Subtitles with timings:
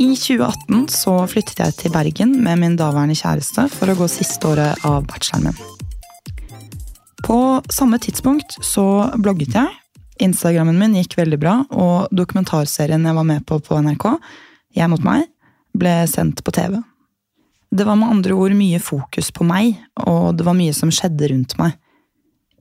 [0.00, 4.48] I 2018 så flyttet jeg til Bergen med min daværende kjæreste for å gå siste
[4.48, 5.58] året av bacheloren min.
[7.20, 9.74] På samme tidspunkt så blogget jeg.
[10.24, 14.06] Instagrammen min gikk veldig bra, og dokumentarserien jeg var med på på NRK,
[14.72, 15.26] Jeg mot meg,
[15.76, 16.78] ble sendt på TV.
[17.68, 19.76] Det var med andre ord mye fokus på meg,
[20.06, 21.76] og det var mye som skjedde rundt meg.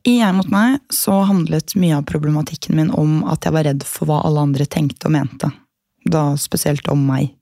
[0.03, 3.87] I Jeg mot meg så handlet mye av problematikken min om at jeg var redd
[3.87, 5.53] for hva alle andre tenkte og mente
[6.11, 7.35] da spesielt om meg.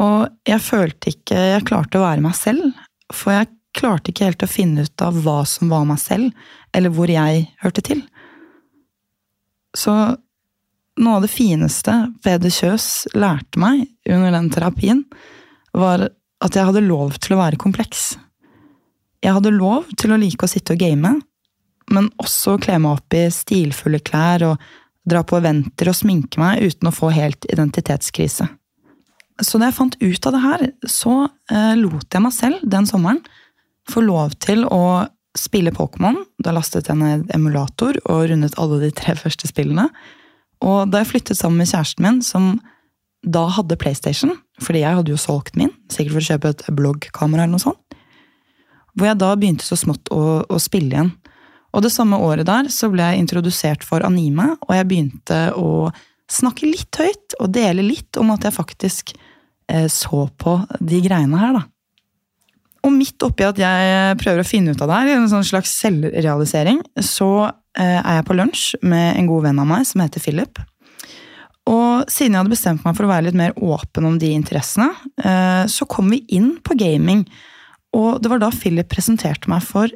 [0.00, 2.72] Og jeg følte ikke jeg klarte å være meg selv,
[3.14, 6.30] for jeg klarte ikke helt å finne ut av hva som var meg selv,
[6.74, 8.02] eller hvor jeg hørte til.
[9.74, 9.94] Så
[10.94, 15.02] noe av det fineste Peder Kjøs lærte meg under den terapien,
[15.74, 16.08] var
[16.44, 18.14] at jeg hadde lov til å være kompleks.
[19.24, 21.14] Jeg hadde lov til å like å sitte og game,
[21.90, 24.70] men også kle meg opp i stilfulle klær og
[25.08, 28.48] dra på eventer og sminke meg uten å få helt identitetskrise.
[29.42, 31.14] Så da jeg fant ut av det her, så
[31.50, 33.22] eh, lot jeg meg selv den sommeren
[33.90, 35.06] få lov til å
[35.36, 36.20] spille Pokémon.
[36.38, 39.88] Da lastet jeg ned emulator og rundet alle de tre første spillene.
[40.64, 42.54] Og da jeg flyttet sammen med kjæresten min, som
[43.24, 47.44] da hadde PlayStation, fordi jeg hadde jo solgt min, sikkert for å kjøpe et bloggkamera
[47.44, 47.98] eller noe sånt,
[48.94, 51.10] hvor jeg da begynte så smått å, å spille igjen.
[51.74, 55.90] Og det samme året der så ble jeg introdusert for anime, og jeg begynte å
[56.30, 59.14] snakke litt høyt og dele litt om at jeg faktisk
[59.68, 61.64] eh, så på de greiene her, da.
[62.84, 65.46] Og midt oppi at jeg prøver å finne ut av det her, i en sånn
[65.46, 70.04] slags selvrealisering, så eh, er jeg på lunsj med en god venn av meg som
[70.04, 70.60] heter Philip.
[71.64, 74.90] Og siden jeg hadde bestemt meg for å være litt mer åpen om de interessene,
[75.16, 77.24] eh, så kom vi inn på gaming.
[77.96, 79.88] Og det var da Philip presenterte meg for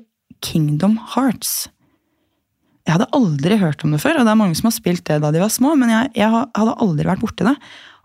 [0.44, 1.68] Kingdom Hearts.
[2.86, 5.20] Jeg hadde aldri hørt om det før, og det er mange som har spilt det
[5.20, 7.56] da de var små, men jeg, jeg hadde aldri vært borti det.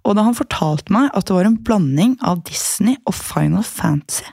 [0.03, 4.27] Og da han fortalte meg at det var en blanding av Disney og Final Fantasy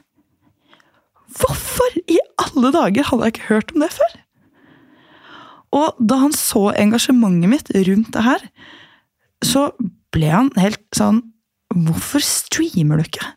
[1.38, 4.14] Hvorfor i alle dager hadde jeg ikke hørt om det før?
[5.78, 8.46] Og da han så engasjementet mitt rundt det her,
[9.46, 9.68] så
[10.14, 11.22] ble han helt sånn
[11.70, 13.28] Hvorfor streamer du ikke?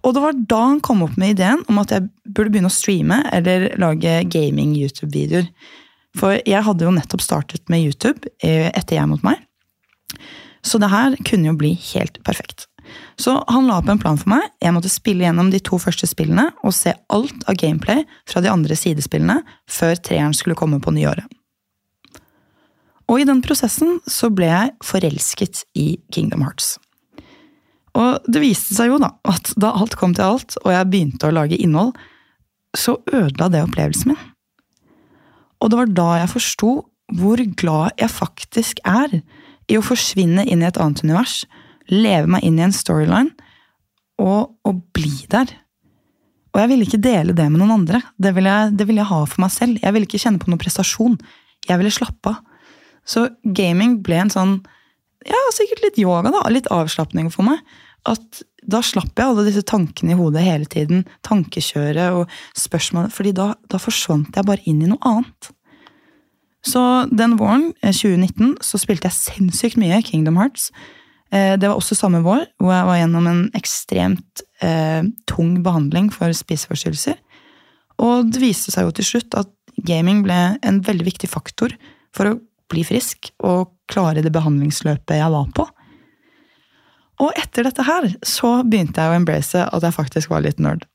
[0.00, 2.74] Og det var da han kom opp med ideen om at jeg burde begynne å
[2.74, 5.50] streame eller lage gaming-YouTube-videoer.
[6.18, 9.42] For jeg hadde jo nettopp startet med YouTube eh, etter Jeg mot meg.
[10.66, 12.66] Så det her kunne jo bli helt perfekt.
[13.20, 14.48] Så han la opp en plan for meg.
[14.62, 18.50] Jeg måtte spille gjennom de to første spillene og se alt av gameplay fra de
[18.50, 19.40] andre sidespillene
[19.70, 21.28] før treeren skulle komme på nyåret.
[23.10, 26.76] Og i den prosessen så ble jeg forelsket i Kingdom Hearts.
[27.98, 31.28] Og det viste seg jo da at da alt kom til alt, og jeg begynte
[31.28, 31.94] å lage innhold,
[32.76, 34.26] så ødela det opplevelsen min.
[35.60, 36.74] Og det var da jeg forsto
[37.18, 39.18] hvor glad jeg faktisk er
[39.70, 41.42] i å forsvinne inn i et annet univers,
[41.90, 43.34] leve meg inn i en storyline
[44.22, 45.50] og, og bli der.
[46.50, 48.00] Og jeg ville ikke dele det med noen andre.
[48.18, 49.78] Det ville, jeg, det ville jeg ha for meg selv.
[49.82, 51.18] Jeg ville ikke kjenne på noen prestasjon.
[51.68, 52.40] Jeg ville slappe av.
[53.06, 54.56] Så gaming ble en sånn
[55.28, 56.44] ja, sikkert litt yoga, da.
[56.52, 57.60] Litt avslapning for meg.
[58.08, 61.04] At da slapp jeg alle disse tankene i hodet hele tiden.
[61.26, 63.10] Tankekjøret og spørsmål.
[63.12, 65.50] fordi da, da forsvant jeg bare inn i noe annet.
[66.66, 70.68] Så den våren, 2019, eh, så spilte jeg sinnssykt mye Kingdom Hearts.
[71.32, 76.10] Eh, det var også samme vår, hvor jeg var gjennom en ekstremt eh, tung behandling
[76.12, 77.16] for spiseforstyrrelser.
[78.00, 79.50] Og det viste seg jo til slutt at
[79.88, 81.72] gaming ble en veldig viktig faktor
[82.16, 82.38] for å
[82.70, 85.66] bli frisk og klare det behandlingsløpet jeg var på.
[87.20, 90.86] Og etter dette her så begynte jeg å embrace at jeg faktisk var litt nerd.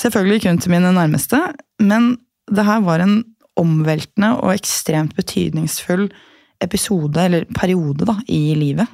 [0.00, 1.40] Selvfølgelig kun til mine nærmeste,
[1.82, 2.14] men
[2.50, 3.20] det her var en
[3.60, 6.08] omveltende og ekstremt betydningsfull
[6.64, 8.88] episode, eller periode, da, i livet.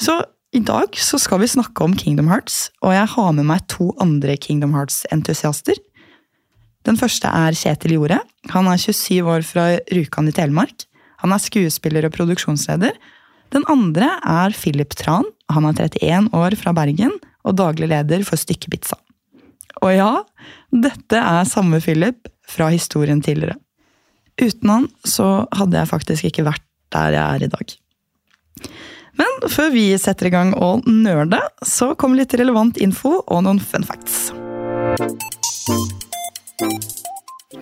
[0.00, 0.16] Så
[0.54, 3.90] i dag så skal vi snakke om Kingdom Hearts, og jeg har med meg to
[4.02, 5.78] andre Kingdom Hearts-entusiaster.
[6.86, 8.20] Den første er Kjetil Jorde.
[8.52, 10.86] Han er 27 år fra Rjukan i Telemark.
[11.24, 12.96] Han er skuespiller og produksjonsleder.
[13.54, 15.26] Den andre er Philip Tran.
[15.52, 18.98] Han er 31 år fra Bergen og daglig leder for Stykkepizza.
[19.82, 20.10] Og ja,
[20.70, 23.56] dette er samme Philip fra historien tidligere.
[24.40, 27.74] Uten han så hadde jeg faktisk ikke vært der jeg er i dag.
[29.18, 33.62] Men før vi setter i gang å nerde, så kommer litt relevant info og noen
[33.62, 34.32] fun facts.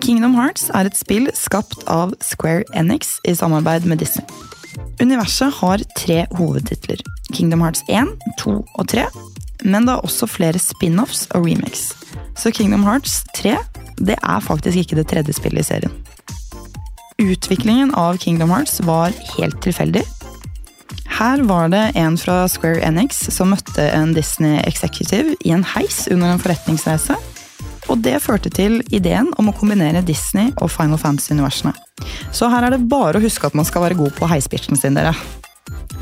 [0.01, 4.25] Kingdom Hearts er et spill skapt av Square Enix i samarbeid med Disney.
[5.01, 7.01] Universet har tre hovedtitler.
[7.33, 9.05] Kingdom Hearts 1, 2 og 3.
[9.63, 11.91] Men det er også flere spin-offs og remakes.
[12.39, 13.57] Så Kingdom Hearts 3
[14.01, 15.93] det er faktisk ikke det tredje spillet i serien.
[17.21, 20.03] Utviklingen av Kingdom Hearts var helt tilfeldig.
[21.13, 26.07] Her var det en fra Square Enix som møtte en Disney executive i en heis
[26.11, 27.15] under en forretningsreise.
[27.91, 31.73] Og det førte til ideen om å kombinere Disney og Final Fantasy-universene.
[32.33, 34.97] Så her er det bare å huske at man skal være god på heispitchen sin,
[34.97, 35.13] dere.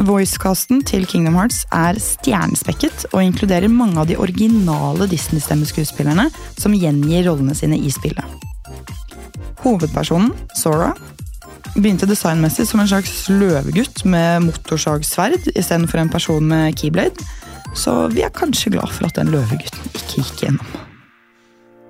[0.01, 7.27] Voicecasten til Kingdom Hearts er stjernespekket og inkluderer mange av de originale Disney-stemmeskuespillerne som gjengir
[7.27, 8.25] rollene sine i spillet.
[9.61, 10.93] Hovedpersonen, Sora,
[11.75, 17.27] begynte designmessig som en slags løvegutt med motorsagsverd istedenfor en person med keyblade,
[17.77, 20.90] så vi er kanskje glad for at den løvegutten ikke gikk gjennom.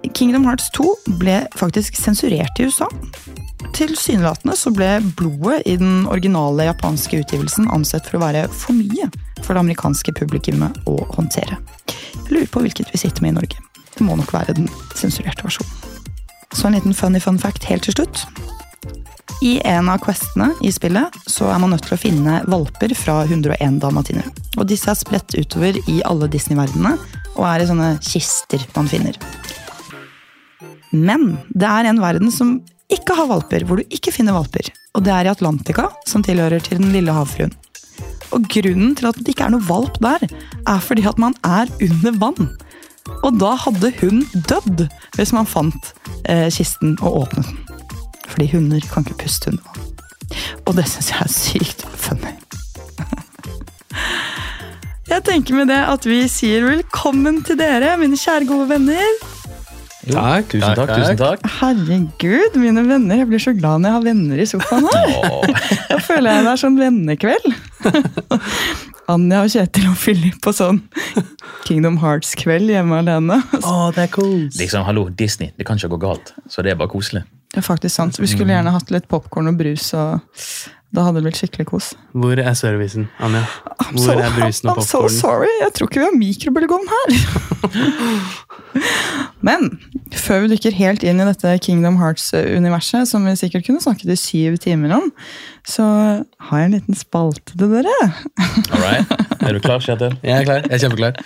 [0.09, 2.87] Kingdom Hearts 2 ble faktisk sensurert i USA.
[3.77, 9.07] Tilsynelatende så ble blodet i den originale japanske utgivelsen ansett for å være for mye
[9.41, 11.59] for det amerikanske publikummet å håndtere.
[11.87, 13.61] Jeg lurer på hvilket vi sitter med i Norge.
[13.95, 15.77] Det må nok være den sensurerte versjonen.
[16.51, 18.25] Så en liten funny fun fact helt til slutt.
[19.41, 23.21] I en av questene i spillet så er man nødt til å finne valper fra
[23.23, 24.27] 101 dalmatiner.
[24.59, 26.97] Og disse er spredt utover i alle Disney-verdenene
[27.37, 29.17] og er i sånne kister man finner.
[30.91, 32.59] Men det er en verden som
[32.91, 34.67] ikke har valper, hvor du ikke finner valper.
[34.95, 37.53] Og det er i Atlantica, som tilhører til Den lille havfruen.
[38.35, 40.23] Og grunnen til at det ikke er noe valp der,
[40.67, 42.51] er fordi at man er under vann.
[43.25, 44.85] Og da hadde hun dødd
[45.17, 45.93] hvis man fant
[46.29, 47.57] eh, kisten og åpnet den.
[48.31, 49.89] Fordi hunder kan ikke puste under vann.
[50.67, 52.33] Og det syns jeg er sykt funny.
[55.11, 59.09] Jeg tenker med det at vi sier velkommen til dere, mine kjære gode venner.
[60.01, 61.43] Jo, takk, tusen takk, tusen takk.
[61.59, 63.19] Herregud, mine venner.
[63.21, 65.51] Jeg blir så glad når jeg har venner i sofaen her.
[65.91, 67.49] Da føler jeg det er sånn vennekveld.
[69.11, 70.79] Anja og Kjetil og Philip på sånn
[71.67, 73.41] Kingdom Hearts-kveld hjemme alene.
[73.61, 74.47] Oh, det er cool.
[74.57, 75.51] Liksom, hallo, Disney.
[75.59, 76.33] Det kan ikke gå galt.
[76.49, 77.25] Så det er bare koselig.
[77.51, 78.17] Det er faktisk sant.
[78.21, 79.89] Vi skulle gjerne hatt litt popkorn og brus.
[79.93, 80.23] og
[80.91, 81.85] da hadde det blitt skikkelig kos.
[82.11, 83.45] Hvor er servicen, Anja?
[83.79, 85.51] I'm Hvor so, er brusen og I'm so sorry.
[85.61, 87.07] Jeg tror ikke vi har mikrobølgeovn her.
[89.47, 89.69] Men
[90.15, 94.17] før vi dykker helt inn i dette Kingdom Hearts-universet, som vi sikkert kunne snakket i
[94.19, 95.07] syv timer om,
[95.67, 95.85] så
[96.49, 97.95] har jeg en liten spalte til dere.
[98.75, 99.15] All right.
[99.39, 100.17] Er du klar, Kjetil?
[100.27, 100.67] Jeg er klar.
[100.67, 101.23] Jeg er kjempeklar.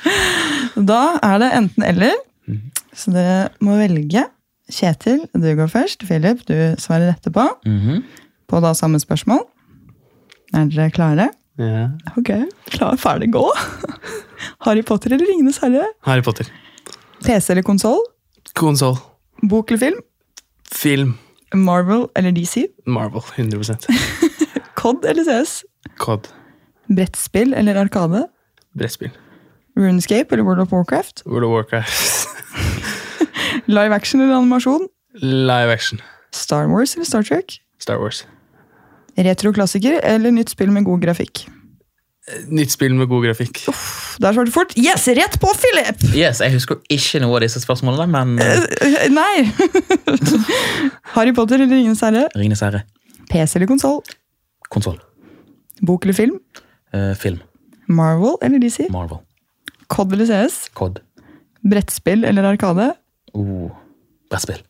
[0.77, 2.15] Da er det enten-eller.
[2.95, 4.27] Så dere må velge.
[4.71, 6.06] Kjetil, du går først.
[6.06, 7.50] Philip, du svarer etterpå.
[7.65, 8.06] Mhm.
[8.45, 9.41] På da samme spørsmål.
[10.55, 11.29] Er dere klare?
[11.59, 11.89] Ja.
[12.19, 12.29] Ok,
[12.71, 13.43] klar, ferdig, gå!
[14.65, 15.85] Harry Potter eller Ringenes herre?
[16.07, 16.47] Harry Potter.
[17.23, 18.01] PC eller konsoll?
[18.55, 18.97] Konsoll.
[19.49, 20.01] Bok eller film?
[20.71, 21.13] Film.
[21.53, 22.65] Marvel eller DC?
[22.87, 23.21] Marvel.
[23.35, 23.77] 100
[24.75, 25.63] COD eller CS?
[25.97, 26.27] Cod.
[26.87, 28.25] Brettspill eller Arkade?
[28.77, 29.11] Brettspill.
[29.77, 31.23] RuneScape eller World of Warcraft?
[31.25, 32.27] World of Warcraft.
[33.67, 34.87] Live action eller animasjon?
[35.21, 36.01] Live action.
[36.31, 37.59] Star Wars eller Star Trek?
[37.79, 38.25] Star Wars.
[39.17, 41.45] Retroklassiker eller nytt spill med god grafikk?
[42.50, 43.59] Nytt spill med god grafikk.
[44.17, 44.73] Der svarte du fort.
[44.81, 46.01] Yes, rett på, Philip!
[46.17, 49.45] Yes, Jeg husker ikke noe av disse spørsmålene, men uh, Nei!
[51.15, 52.25] Harry Potter eller Ringenes herre?
[52.35, 52.81] Ringenes herre.
[53.29, 54.01] PC eller konsoll?
[54.73, 54.97] Konsoll.
[55.85, 56.39] Bok eller film?
[56.95, 57.39] Uh, film.
[57.88, 58.88] Marvel eller DC?
[58.89, 59.21] Marvel.
[59.94, 60.69] COD eller CS?
[60.73, 61.00] Cod.
[61.65, 62.91] Brettspill eller Arkade?
[63.38, 63.69] Oh,
[64.31, 64.63] Brettspill.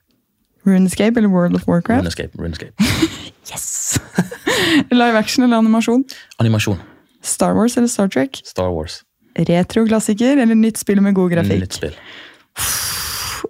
[0.65, 2.03] RuneScape eller World of Warcraft?
[2.03, 2.38] Runescape.
[2.38, 2.73] Runescape.
[3.45, 4.00] Yes!
[4.89, 6.01] Live action eller animasjon?
[6.41, 6.80] Animasjon.
[7.21, 8.40] Star Wars eller Star Trek?
[8.44, 9.04] Star Wars.
[9.37, 11.61] Retroklassiker eller nytt spill med god grafikk?
[11.61, 11.94] Nytt spill.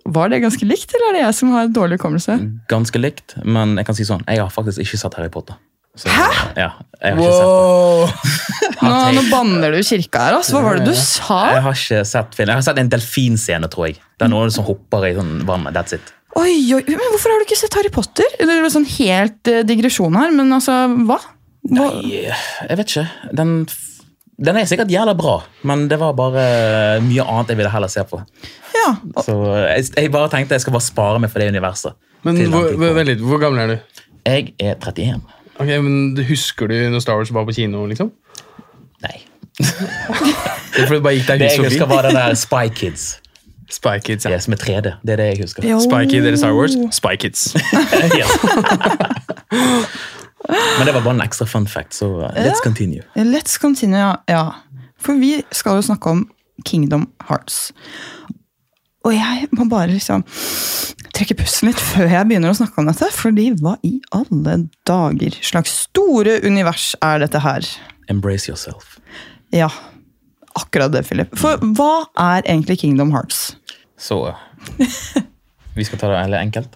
[0.05, 2.35] Var det ganske likt, eller er det jeg som har dårlig hukommelse?
[2.71, 5.55] Ganske likt, men jeg kan si sånn, jeg har faktisk ikke sett Harry Potter.
[5.95, 6.25] Så, Hæ?
[6.59, 7.53] Ja, jeg har ikke sett
[8.11, 8.81] det.
[8.85, 10.57] Nå, nå banner du kirka her, altså.
[10.57, 11.37] Hva var det du sa?
[11.55, 12.51] Jeg har ikke sett film.
[12.51, 13.95] Jeg har sett en delfinscene, tror jeg.
[14.19, 15.63] Det er noen som hopper i sånn vann.
[15.73, 16.11] That's it.
[16.35, 18.27] Oi, oi, men Hvorfor har du ikke sett Harry Potter?
[18.39, 20.75] Det er sånn helt eh, digresjon her, men altså,
[21.07, 21.19] hva?
[21.71, 21.89] hva?
[22.01, 23.05] Nei, jeg vet ikke.
[23.39, 23.53] Den,
[24.49, 25.37] den er sikkert jævla bra,
[25.69, 26.43] men det var bare
[27.05, 28.19] mye annet jeg ville heller se på.
[28.75, 28.89] Ja,
[29.23, 31.95] Så jeg, jeg bare tenkte jeg skal bare spare meg for det universet.
[32.27, 34.03] Men hvor, hvor, vent litt, hvor gammel er du?
[34.25, 35.21] Jeg er 31.
[35.55, 37.85] Ok, men Husker du når Star Wars var på kino?
[37.87, 38.11] liksom?
[39.05, 39.21] Nei.
[40.75, 42.65] Det er fordi det bare gikk deg Det hus jeg husker, var den der Spy
[42.75, 43.05] Kids.
[43.75, 44.35] Spy Kids, ja.
[44.35, 44.95] Yes, med 3D.
[45.03, 45.67] Det er det jeg husker.
[45.67, 45.79] Jo.
[45.83, 46.75] Spy Kid eller Star Wars?
[46.95, 47.49] Spy Kids.
[50.77, 53.01] Men det var bare en ekstra fun fact, så uh, let's continue.
[53.15, 54.15] Let's continue, ja.
[54.29, 54.45] ja.
[55.01, 56.27] For vi skal jo snakke om
[56.65, 57.71] Kingdom Hearts.
[59.05, 60.23] Og jeg må bare liksom
[61.15, 63.09] trekke pusten litt før jeg begynner å snakke om dette.
[63.13, 67.67] fordi hva i alle dager slags store univers er dette her?
[68.11, 68.97] Embrace yourself.
[69.53, 69.69] Ja,
[70.57, 71.31] akkurat det, Philip.
[71.37, 73.55] For hva er egentlig Kingdom Hearts?
[73.97, 74.35] Så
[75.75, 76.75] Vi skal ta det veldig enkelt.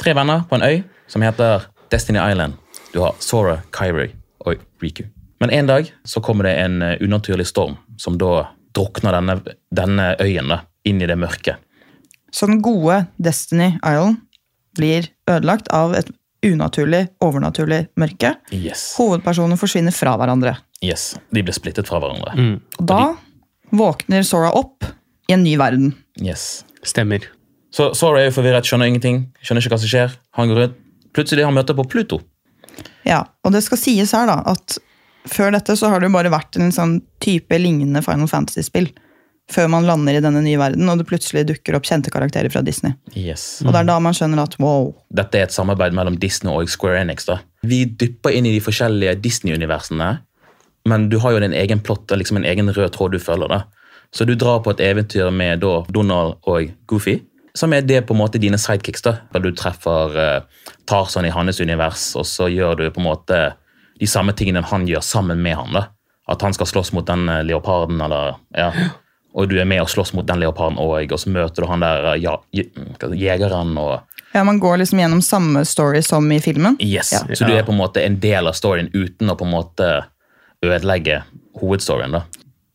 [0.00, 2.54] Tre venner på en øy som heter Destiny Island.
[2.92, 4.14] Du har Sora, Kyrie
[4.46, 5.04] og Riku.
[5.40, 9.36] Men en dag så kommer det en eh, unaturlig storm som da drukner denne,
[9.74, 11.56] denne øyen da, inn i det mørke.
[12.30, 14.20] Så den gode Destiny Island
[14.78, 16.10] blir ødelagt av et
[16.46, 18.34] unaturlig, overnaturlig mørke.
[18.54, 18.94] Yes.
[18.98, 20.56] Hovedpersonene forsvinner fra hverandre.
[20.82, 21.16] yes.
[21.34, 22.60] De blir splittet fra hverandre.
[22.78, 23.02] Og da
[23.70, 24.86] våkner Sora opp
[25.30, 25.92] i en ny verden.
[26.20, 26.64] Yes.
[26.86, 27.28] Stemmer.
[27.70, 30.16] Så Sora er jo forvirret, skjønner ingenting, skjønner ikke hva som skjer.
[30.38, 30.78] Han går rundt.
[31.14, 32.20] Plutselig han møte på Pluto.
[33.06, 34.76] Ja, Og det skal sies her da, at
[35.30, 38.90] før dette så har det jo bare vært en sånn type lignende Final Fantasy-spill.
[39.50, 42.62] Før man lander i denne nye verden, og det plutselig dukker opp kjente karakterer fra
[42.62, 42.94] Disney.
[43.18, 43.58] Yes.
[43.64, 46.70] Og det er da man skjønner at wow, Dette er et samarbeid mellom Disney og
[46.70, 47.26] Square Enix.
[47.26, 47.40] da.
[47.66, 50.12] Vi dypper inn i de forskjellige Disney-universene,
[50.86, 53.50] men du har jo din egen plott, og liksom en egen rød tråd du følger.
[53.50, 53.64] da.
[54.14, 57.20] Så du drar på et eventyr med da Donald og Goofy,
[57.54, 59.02] som er det på en måte dine sidekicks.
[59.02, 59.16] da.
[59.32, 63.40] Der du treffer uh, Tarzan i hans univers, og så gjør du på en måte
[64.00, 65.72] de samme tingene han gjør sammen med han.
[65.74, 65.84] da.
[66.30, 68.70] At han skal slåss mot den eh, leoparden, eller ja.
[69.34, 71.82] Og du er med og slåss mot den leoparden òg, og så møter du han
[71.82, 72.36] der eh, ja,
[73.14, 74.00] jegeren og
[74.32, 76.76] Ja, Man går liksom gjennom samme story som i filmen.
[76.80, 77.34] Yes, Ja.
[77.34, 79.88] Så du er på en måte en del av storyen uten å på en måte
[80.62, 81.22] ødelegge
[81.60, 82.12] hovedstoryen.
[82.12, 82.22] da.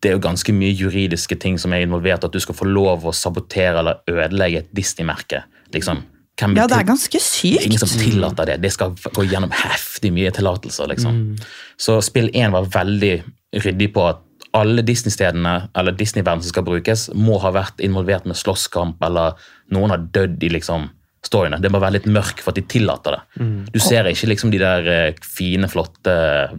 [0.05, 2.27] Det er jo ganske mye juridiske ting som er involvert.
[2.27, 5.43] At du skal få lov å sabotere eller ødelegge et Disney-merke.
[5.73, 6.03] liksom.
[6.35, 7.65] Hvem Ja, det er ganske sykt.
[7.65, 8.61] Ingen som tillater det.
[8.61, 10.87] Det skal gå gjennom heftig mye tillatelser.
[10.91, 11.37] liksom.
[11.77, 13.23] Så spill 1 var veldig
[13.63, 14.21] ryddig på at
[14.55, 19.33] alle Disney-stedene eller Disney-verden som skal brukes, må ha vært involvert med slåsskamp, eller
[19.71, 20.89] noen har dødd i liksom
[21.25, 21.59] storyene.
[21.61, 23.21] Det må være litt mørk for at de tillater det.
[23.73, 26.13] Du ser ikke liksom de der eh, fine, flotte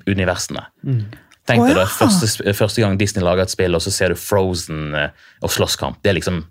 [0.08, 0.66] universene.
[1.46, 1.84] Tenk deg ja.
[1.84, 5.52] det første, første gang Disney lager et spill, og så ser du Frozen eh, og
[5.54, 6.00] slåsskamp.
[6.02, 6.44] Det er liksom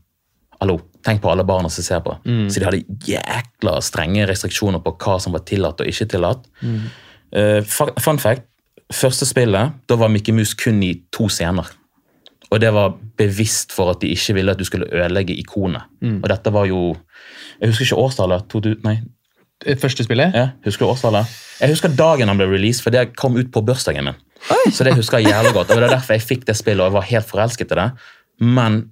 [0.56, 2.14] Hallo, tenk på alle barna som ser på.
[2.24, 6.46] Så de hadde jækla strenge restriksjoner på hva som var tillatt og ikke tillatt.
[6.64, 6.86] Mm.
[7.36, 8.46] Uh, fun fact,
[8.88, 11.68] første spillet, da var Mickey Mouse kun i to scener.
[12.54, 15.92] Og det var bevisst for at de ikke ville at du skulle ødelegge ikonet.
[16.24, 16.96] Og dette var jo
[17.60, 18.48] Jeg husker ikke årstallet.
[18.52, 18.96] To, nei,
[19.80, 20.34] Første spillet?
[20.36, 21.26] ja, husker du årstallet?
[21.62, 24.18] Jeg husker dagen han ble released, for det kom ut på bursdagen min.
[24.72, 25.72] Så det husker jeg jævlig godt.
[25.72, 27.88] Og det er derfor jeg fikk det spillet og jeg var helt forelsket i det.
[28.46, 28.92] Men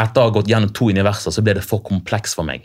[0.00, 2.64] etter å ha gått gjennom to universer, så ble det for kompleks for meg.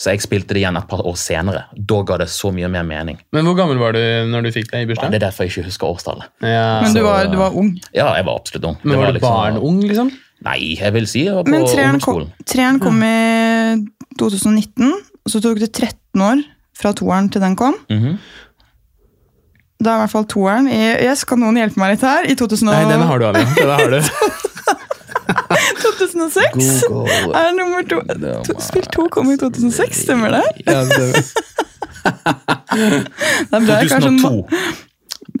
[0.00, 1.66] Så jeg spilte det igjen et par år senere.
[1.76, 3.18] Da ga det så mye mer mening.
[3.36, 4.00] Men hvor gammel var du
[4.32, 5.10] når du fikk det i Ja, bursdag?
[5.12, 6.24] det er derfor jeg ikke husker årstallet.
[6.40, 6.80] Ja.
[6.82, 7.74] Men du var, du var ung.
[7.94, 8.78] Ja, jeg var absolutt ung.
[8.82, 10.10] Men Det var du liksom- barn-ung, liksom?
[10.42, 13.84] Nei, jeg vil si jeg var på Men treeren kom, treeren kom i
[14.18, 16.42] 2019, og så tok det 13 år
[16.74, 17.76] fra toeren til den kom.
[17.90, 18.18] Mhm.
[19.82, 22.26] Da er i hvert fall toeren i Yes, kan noen hjelpe meg litt her?
[22.30, 23.46] I 2000 Nei, den har du, Anja.
[23.58, 24.00] Den har du.
[25.82, 26.84] 2006?
[26.88, 27.32] Google.
[27.38, 27.98] Er nummer to,
[28.46, 30.42] to Spill to kom i 2006, stemmer det?
[30.66, 31.10] Ja, det
[32.72, 34.46] Det er bra jeg kanskje 2002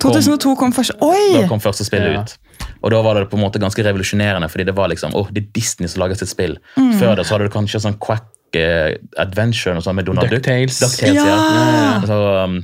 [0.02, 0.94] 2002 kom først.
[1.04, 1.36] Oi!
[1.36, 2.22] da kom første spillet Ja.
[2.22, 2.36] ut.
[2.82, 5.44] Og da var det på en måte ganske revolusjonerende, fordi det var liksom, åh, det
[5.44, 6.56] er Disney som lager sitt spill.
[6.76, 6.92] Mm.
[6.98, 10.40] Før det så hadde du kanskje sånn Quack eh, Adventure og sånn med Donald Duck.
[10.42, 10.80] DuckTales.
[10.82, 11.36] DuckTales, ja.
[11.36, 11.92] Ja.
[12.08, 12.56] Så, um,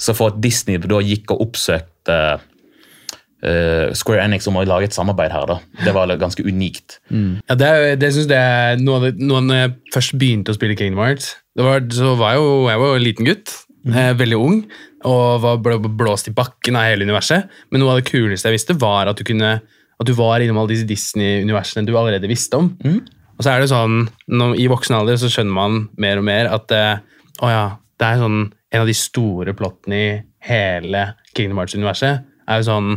[0.00, 4.96] så for at Disney da gikk og oppsøkte uh, Square Enix om å lage et
[4.96, 5.58] samarbeid her, da.
[5.84, 6.98] Det var ganske unikt.
[7.48, 7.70] Ja, det,
[8.02, 11.36] det synes jeg er noe av det, når jeg først begynte å spille Kingdom Hearts,
[11.58, 13.54] det var, så var jeg, jo, jeg var jo en liten gutt,
[13.90, 14.60] eh, veldig ung,
[15.08, 17.50] og var blå, blåst i bakken av hele universet.
[17.70, 20.60] Men noe av det kuleste jeg visste, var at du, kunne, at du var innom
[20.60, 22.72] alle disse Disney-universene du allerede visste om.
[23.38, 26.50] Og så er det sånn, når, I voksen alder så skjønner man mer og mer
[26.50, 27.02] at eh,
[27.42, 27.66] å ja,
[27.98, 28.40] det er sånn,
[28.72, 30.10] en av de store plottene i
[30.48, 32.90] hele Kingdom Hearts-universet er jo sånn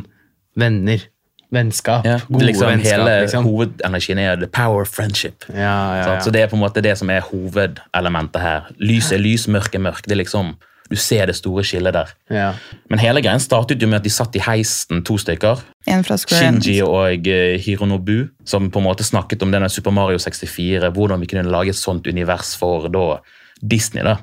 [0.60, 1.06] venner,
[1.52, 2.92] vennskap, Ja, gode liksom, vennskap.
[3.00, 3.44] hele liksom.
[3.48, 5.46] hovedenergien er the power of friendship.
[5.52, 5.56] Ja,
[5.96, 6.20] ja, ja.
[6.24, 8.70] Så det er på en måte det som er hovedelementet her.
[8.80, 10.04] Lys er lys, mørk er mørk.
[10.08, 10.56] Det er liksom,
[10.92, 12.10] Du ser det store skillet der.
[12.30, 12.54] ja.
[12.90, 15.62] Men hele greien startet jo med at de satt i heisen, to stykker.
[15.88, 20.18] En fra Shinji og eh, Hironobu, som på en måte snakket om denne Super Mario
[20.20, 23.22] 64, hvordan vi kunne lage et sånt univers for da
[23.64, 24.04] Disney.
[24.04, 24.18] da.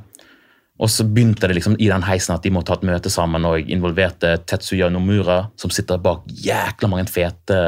[0.79, 3.47] Og så begynte det liksom i den heisen at de måtte ha et møte sammen
[3.49, 7.59] og involverte Tetsuya Nomura, som sitter bak jækla mange fete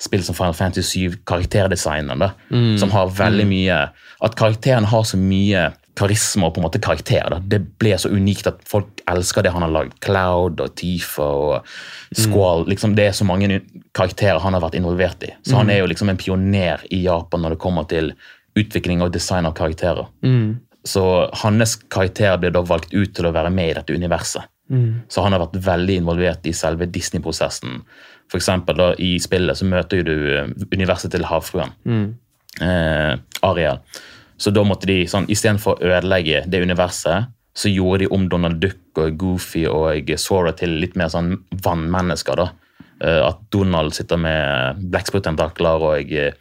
[0.00, 2.74] spill som Final Fantasy 7, karakterdesigneren, mm.
[2.80, 3.80] som har veldig mye
[4.24, 7.26] At karakteren har så mye karisma og på en måte karakter.
[7.30, 7.38] Da.
[7.38, 9.98] Det ble så unikt at folk elsker det han har lagd.
[10.02, 11.74] Cloud og Tifa og
[12.16, 12.64] Squall.
[12.70, 13.60] Liksom, det er så mange
[13.94, 15.34] karakterer han har vært involvert i.
[15.46, 18.14] Så han er jo liksom en pioner i Japan når det kommer til
[18.58, 20.08] utvikling og design av karakterer.
[20.84, 21.02] Så
[21.42, 24.42] hans karakter ble da valgt ut til å være med i dette universet.
[25.08, 27.82] Så han har vært veldig involvert i selve Disney-prosessen.
[28.32, 31.72] For eksempel da, I spillet så møter du eh, universet til havfruen.
[32.60, 33.14] Eh,
[33.44, 33.80] Ariel.
[34.36, 38.58] Så da måtte de, sånn, istedenfor å ødelegge det universet, så gjorde de om Donald
[38.60, 42.34] Duck og Goofy og Sora til litt mer sånn vannmennesker.
[42.40, 42.48] da.
[43.04, 46.32] Eh, at Donald sitter med blekksprutentakler, og eh,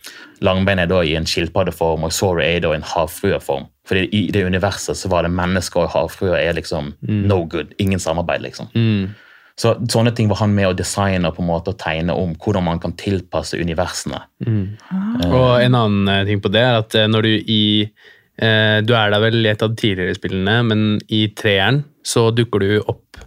[0.43, 3.67] Langbein er da i en skilpaddeform, og Sora er da i en havfrueform.
[3.88, 7.74] Fordi i det universet så var det mennesker og havfruer er liksom no good.
[7.84, 8.70] Ingen samarbeid, liksom.
[8.75, 9.12] Mm.
[9.60, 12.32] Så Sånne ting var han med å designe og på en måte og tegne om
[12.41, 14.24] hvordan man kan tilpasse universene.
[15.29, 19.20] Og en annen ting på det er at når du i eh, Du er der
[19.22, 23.22] vel i et av de tidligere spillene, men i treeren så dukker du opp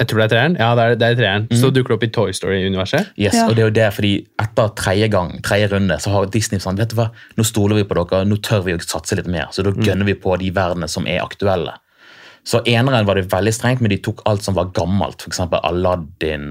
[0.00, 0.54] Jeg tror det er treeren?
[0.56, 1.46] Ja, det er, det er treeren.
[1.60, 3.10] Så dukker det opp i Toy Story-universet.
[3.20, 3.44] Yes, Ja.
[3.50, 6.78] og det er jo det, fordi Etter tredje gang, tredje runde så har Disney sånn,
[6.80, 9.48] vet du hva, nå stoler vi på dere, nå tør vi å satse litt mer.
[9.52, 11.76] Så da gønner vi på de verdenene som er aktuelle.
[12.50, 15.22] Så eneren var det veldig strengt, men de tok alt som var gammelt.
[15.22, 15.38] F.eks.
[15.54, 16.48] Aladdin,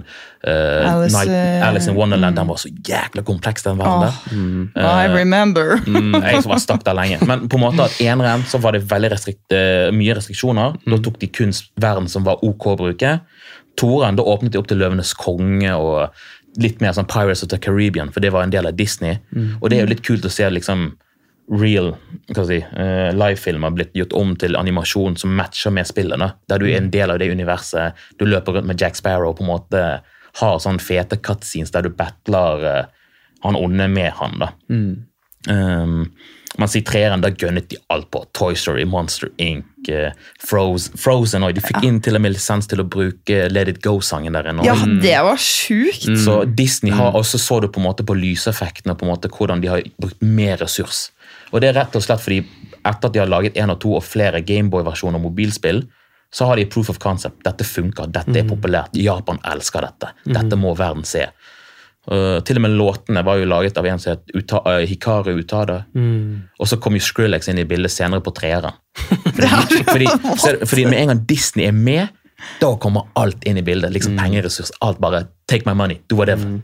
[0.48, 2.38] uh, Alice, Night, eh, Alice in Wonderland.
[2.40, 4.70] Den var så jækla kompleks, den verden der.
[4.80, 5.76] I remember.
[5.90, 7.18] Mm, jeg som var stakk der lenge.
[7.28, 10.78] Men på en måte at eneren så var det veldig restrikt, uh, mye restriksjoner.
[10.86, 11.52] Da tok de kun
[11.82, 13.16] verden som var ok å bruke.
[13.80, 17.60] Toren, da åpnet de opp til Løvenes konge og litt mer sånn Pirates of the
[17.60, 19.20] Caribbean, for det var en del av Disney.
[19.60, 20.92] Og det er jo litt kult å se liksom
[21.50, 21.94] real
[22.30, 26.32] hva si, uh, live-filmer livefilmer blitt gjort om til animasjon som matcher med spillene.
[26.50, 27.98] Der du er en del av det universet.
[28.20, 29.84] Du løper rundt med Jack Sparrow på en måte
[30.40, 32.82] har sånn fete cutscenes der du battler uh,
[33.46, 34.42] han onde med han.
[34.42, 34.52] da.
[35.50, 36.04] Um,
[36.60, 38.22] mens i treeren da gønnet de alt på.
[38.36, 40.10] Toy Story, Monster Inc., uh,
[40.44, 43.82] Frozen, Frozen og De fikk inn til og med lisens til å bruke Let It
[43.86, 44.66] Go-sangen der inne.
[44.68, 46.10] Ja, det var sjukt!
[46.20, 49.32] Så Disney har også så du på en måte på lyseffektene og på en måte
[49.34, 51.08] hvordan de har brukt mer ressurs.
[51.52, 52.42] Og det er rett og slett fordi
[52.80, 55.84] etter at de har laget en og to og flere Gameboy-versjoner og mobilspill,
[56.34, 57.42] så har de proof of concept.
[57.46, 58.94] Dette funker, dette er populært.
[58.98, 60.12] Japan elsker dette.
[60.30, 61.26] Dette må verden se.
[62.10, 65.34] Uh, til og med låtene var jo laget av en som het Uta uh, Hikaru
[65.42, 65.82] Utada.
[66.60, 68.78] Og så kom jo Skrillex inn i bildet senere på treeren.
[69.40, 69.48] Fordi,
[69.88, 72.10] fordi, fordi med en gang Disney er med,
[72.60, 73.94] da kommer alt inn i bildet.
[73.94, 76.60] liksom Pengeressurs, alt bare Take my money, do whatever.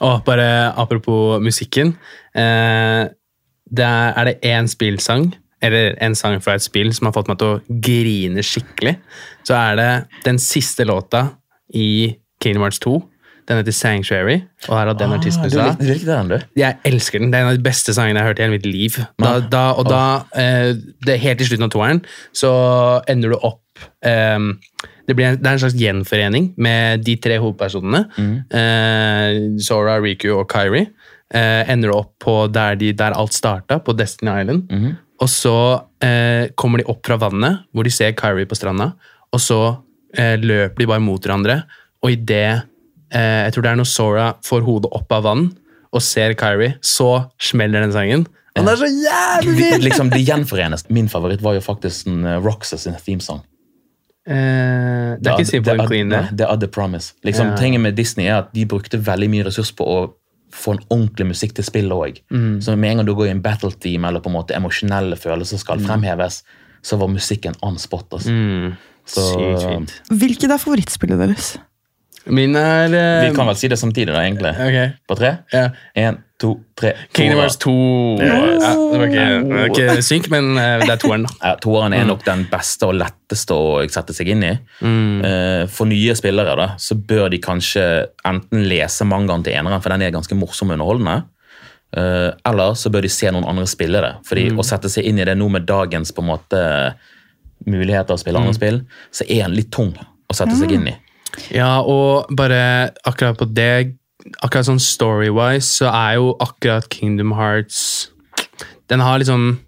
[0.00, 1.94] Og bare apropos musikken.
[2.34, 3.06] Eh,
[3.70, 5.30] det er, er det én spillsang,
[5.64, 8.96] eller en sang fra et spill, som har fått meg til å grine skikkelig,
[9.46, 9.90] så er det
[10.26, 11.28] den siste låta
[11.74, 12.98] i Kingdom Hearts 2.
[13.46, 15.74] Den heter Sanctuary, og her har den artisten Ah, artisten du, sa.
[15.78, 16.46] du liker den, du?
[16.58, 17.30] Jeg elsker den.
[17.30, 18.96] Det er en av de beste sangene jeg har hørt i hele mitt liv.
[19.22, 20.00] Da, da, og da,
[20.34, 20.72] eh,
[21.06, 22.02] det, Helt til slutten av toeren
[22.34, 22.50] så
[23.08, 24.38] ender du opp eh,
[25.06, 28.02] det, blir en, det er en slags gjenforening med de tre hovedpersonene.
[28.50, 30.90] Eh, Sora, Riku og Kyrie.
[31.34, 34.68] Eh, ender opp på der, de, der alt starta, på Destiny Island.
[35.20, 35.56] Og så
[36.04, 38.92] eh, kommer de opp fra vannet, hvor de ser Kyrie på stranda.
[39.34, 39.58] Og så
[40.14, 41.62] eh, løper de bare mot hverandre,
[42.04, 42.62] og idet
[43.10, 45.48] eh, Jeg tror det er når Sora får hodet opp av vann
[45.96, 48.26] og ser Kyrie, så smeller den sangen.
[48.56, 49.82] Og den er så jævlig fin!
[49.84, 50.86] liksom, de gjenforenes.
[50.92, 53.42] Min favoritt var jo faktisk en, uh, Roxas sin themesong.
[54.26, 56.22] Eh, det er ikke Simple and Clean, det.
[56.38, 57.14] Det er The Promise.
[57.24, 57.56] Liksom, Ja.
[57.56, 59.98] Tingen med Disney er at de brukte veldig mye ressurs på å
[60.56, 62.20] få en ordentlig musikk til spillet òg.
[62.32, 62.58] Mm.
[62.64, 65.18] Så med en gang du går i en battle team eller på en måte emosjonelle
[65.20, 66.42] følelser skal fremheves,
[66.86, 68.08] så var musikken on spot.
[68.18, 68.32] Altså.
[68.32, 68.76] Mm.
[69.06, 69.96] Så Sykt fint.
[70.10, 71.54] Hvilket er favorittspillet deres?
[72.26, 74.50] Min er uh, vi kan vel si det samtidig, da, egentlig.
[74.58, 74.88] Okay.
[75.06, 75.28] På tre?
[75.52, 75.68] Ja.
[75.94, 76.90] En, to, tre.
[77.14, 77.38] Kingdom.
[77.38, 77.74] Hearts 2
[78.20, 81.26] ja, Det var ikke, det ikke synk, men eh, det er toeren.
[81.40, 84.50] Ja, Toeren er nok den beste og letteste å sette seg inn i.
[84.82, 85.22] Mm.
[85.24, 87.86] Eh, For nye spillere da, så bør de kanskje
[88.26, 91.22] enten lese mangaen til eneren, for den er ganske morsom og underholdende.
[91.96, 94.10] Eller så bør de se noen andre spille det.
[94.28, 94.58] Fordi Mm.
[94.60, 96.60] å sette seg inn i det nå med dagens på en måte
[97.66, 98.58] muligheter å spille andre Mm.
[98.58, 98.80] spill,
[99.12, 100.94] så er den litt tung å sette seg inn i.
[101.52, 103.96] Ja, og bare akkurat på det
[104.42, 108.10] Akkurat sånn story-wise så er jo akkurat Kingdom Hearts
[108.90, 109.58] Den har liksom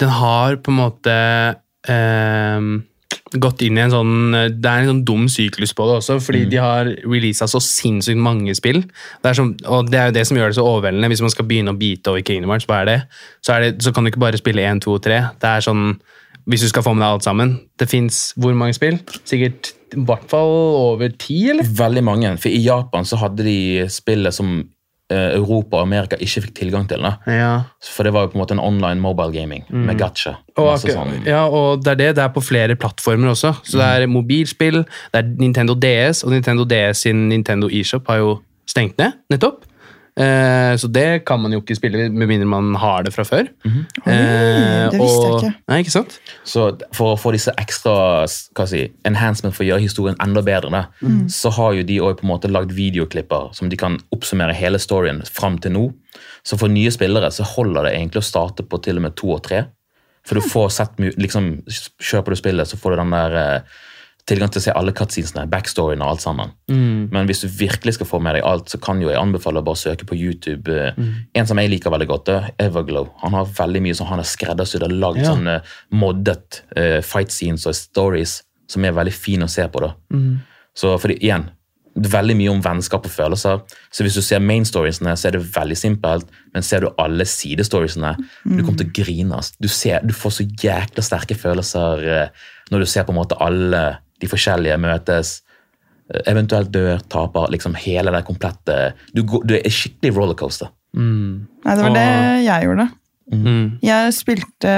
[0.00, 1.14] Den har på en måte
[1.90, 2.68] ehm,
[3.40, 6.44] gått inn i en sånn Det er en sånn dum syklus på det også, fordi
[6.50, 8.82] de har releasa så sinnssykt mange spill.
[9.22, 11.10] Det som, og det er jo det som gjør det så overveldende.
[11.12, 13.00] Hvis man skal begynne å bite over Kingdom Hearts, det?
[13.40, 15.20] Så, det, så kan du ikke bare spille 1, 2 og 3.
[15.42, 15.86] Det er sånn
[16.50, 17.56] hvis du skal få med deg alt sammen.
[17.80, 18.98] Det fins hvor mange spill?
[19.24, 21.66] Sikkert i hvert fall over ti, eller?
[21.78, 22.36] Veldig mange.
[22.42, 26.88] For i Japan så hadde de spillet som eh, Europa og Amerika ikke fikk tilgang
[26.90, 27.06] til.
[27.30, 27.52] Ja.
[27.86, 30.36] For det var jo på en måte en online mobile gaming med gacha.
[30.40, 30.56] Mm.
[30.56, 31.14] Og, Masse sånn.
[31.28, 32.10] ja, og det er det.
[32.18, 33.54] Det er på flere plattformer også.
[33.64, 34.82] Så det er mobilspill,
[35.14, 38.34] det er Nintendo DS, og Nintendo DS sin Nintendo eShop har jo
[38.68, 39.64] stengt ned, nettopp.
[40.14, 43.48] Eh, så det kan man jo ikke spille med mindre man har det fra før.
[43.66, 45.52] Eh, det visste jeg ikke.
[45.72, 46.18] Nei, ikke sant?
[46.46, 50.70] Så for å få disse ekstra hva si, enhancement for å gjøre historien enda bedre,
[50.70, 50.84] da,
[51.32, 54.78] så har jo de også på en måte lagd videoklipper som de kan oppsummere hele
[54.82, 55.88] storyen fram til nå.
[56.46, 59.32] Så for nye spillere så holder det egentlig å starte på til og med to
[59.34, 59.64] og tre.
[60.24, 61.50] For du får sett liksom,
[62.00, 63.82] Kjøper du spillet, så får du den der eh,
[64.28, 66.52] tilgang til å se alle cutscenesene, backstoryen og alt sammen.
[67.12, 69.66] Men hvis du virkelig skal få med deg alt, så kan jo jeg anbefale å
[69.66, 70.72] bare søke på YouTube.
[70.96, 71.10] Mm.
[71.36, 73.10] En som jeg liker veldig godt, er Everglow.
[73.20, 75.34] Han har veldig mye som han har skreddersydd og lagd Ja.
[75.34, 75.58] sånne
[75.92, 79.84] moddet uh, fight scenes og stories som er veldig fine å se på.
[79.84, 79.92] da.
[80.74, 81.50] Så fordi, igjen,
[81.94, 83.60] veldig mye om vennskap og følelser.
[83.92, 86.26] Så hvis du ser main storiesene, så er det veldig simpelt.
[86.54, 89.42] Men ser du alle sidestoriesene, du kommer til å grine.
[89.60, 93.38] Du, ser, du får så jækla sterke følelser eh, når du ser på en måte
[93.38, 93.84] alle
[94.24, 95.34] de forskjellige møtes.
[96.12, 100.68] eh, Eventuelt dør, taper, liksom hele det komplette Du, går- du er skikkelig rollercoaster.
[100.96, 101.46] Mm.
[101.64, 102.88] Nei, det var Og- det jeg gjorde.
[103.32, 103.78] Mm.
[103.82, 104.72] Jeg spilte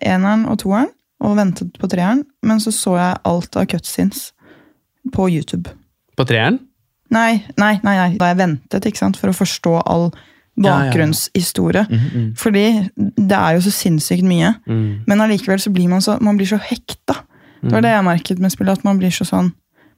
[0.00, 0.88] eneren og toeren
[1.22, 4.32] og ventet på treeren, men så så jeg alt av cutscenes
[5.12, 5.68] på YouTube.
[6.16, 6.58] På treeren?
[7.12, 8.16] Nei, nei, nei, nei.
[8.16, 10.10] da jeg ventet ikke sant, for å forstå all
[10.56, 10.90] Ja, ja, ja.
[10.92, 12.34] bakgrunnshistorie.
[12.36, 12.64] Fordi
[12.96, 14.54] det er jo så sinnssykt mye.
[14.66, 15.04] Mm.
[15.06, 17.20] Men allikevel så blir man så, man blir så hekta.
[17.62, 19.52] Det var det jeg merket med spillet, at man blir så sånn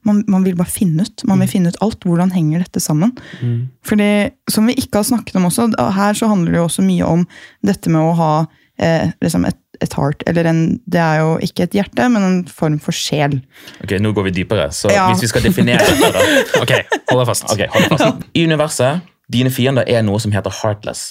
[0.05, 1.23] man, man vil bare finne ut.
[1.25, 2.03] Man vil finne ut alt.
[2.05, 3.15] Hvordan henger dette sammen?
[3.41, 3.69] Mm.
[3.85, 4.09] Fordi,
[4.53, 5.65] som vi ikke har snakket om også,
[5.97, 7.23] her så handler det jo også mye om
[7.65, 8.29] dette med å ha
[8.77, 12.39] eh, liksom et, et heart, eller en Det er jo ikke et hjerte, men en
[12.45, 13.39] form for sjel.
[13.83, 15.07] Ok, Nå går vi dypere, så Ja.
[15.09, 16.73] hvis vi skal definere dette da, Ok,
[17.09, 17.49] hold deg fast.
[17.51, 18.25] Okay, hold deg fast.
[18.37, 19.01] I universet,
[19.31, 21.09] dine fiender er noe som heter Heartless.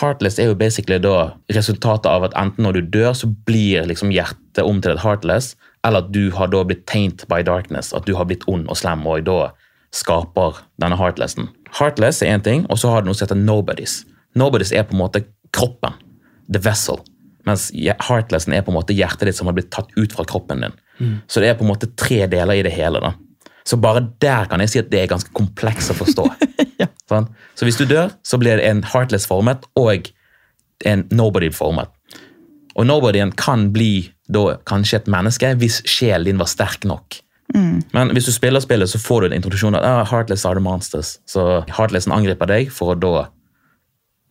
[0.00, 4.10] Heartless er jo basically da resultatet av at enten når du dør, så blir liksom
[4.10, 5.54] hjertet om til et Heartless,
[5.86, 8.78] eller at du har da blitt taint by darkness, at du har blitt ond og
[8.78, 9.52] slem, og da
[9.92, 11.50] skaper denne Heartlessen.
[11.78, 14.02] Heartless er én ting, og så har du noe som heter Nobodies.
[14.38, 15.98] Nobodies er på en måte kroppen,
[16.52, 17.02] the vessel,
[17.48, 20.62] mens Heartlessen er på en måte hjertet ditt som har blitt tatt ut fra kroppen
[20.64, 20.78] din.
[21.26, 23.00] Så det er på en måte tre deler i det hele.
[23.02, 23.14] da.
[23.66, 26.28] Så bare der kan jeg si at det er ganske kompleks å forstå.
[27.10, 27.32] Sant?
[27.58, 30.10] Så hvis du dør, så blir det en heartless formet og
[30.86, 31.90] en nobody formet.
[32.78, 37.20] Og nobodyen kan bli da kanskje et menneske hvis sjelen din var sterk nok.
[37.92, 40.64] Men hvis du spiller spillet, så får du en introduksjon av ah, Heartless are the
[40.64, 41.18] monsters.
[41.28, 43.26] Så Heartlessen angriper deg for å da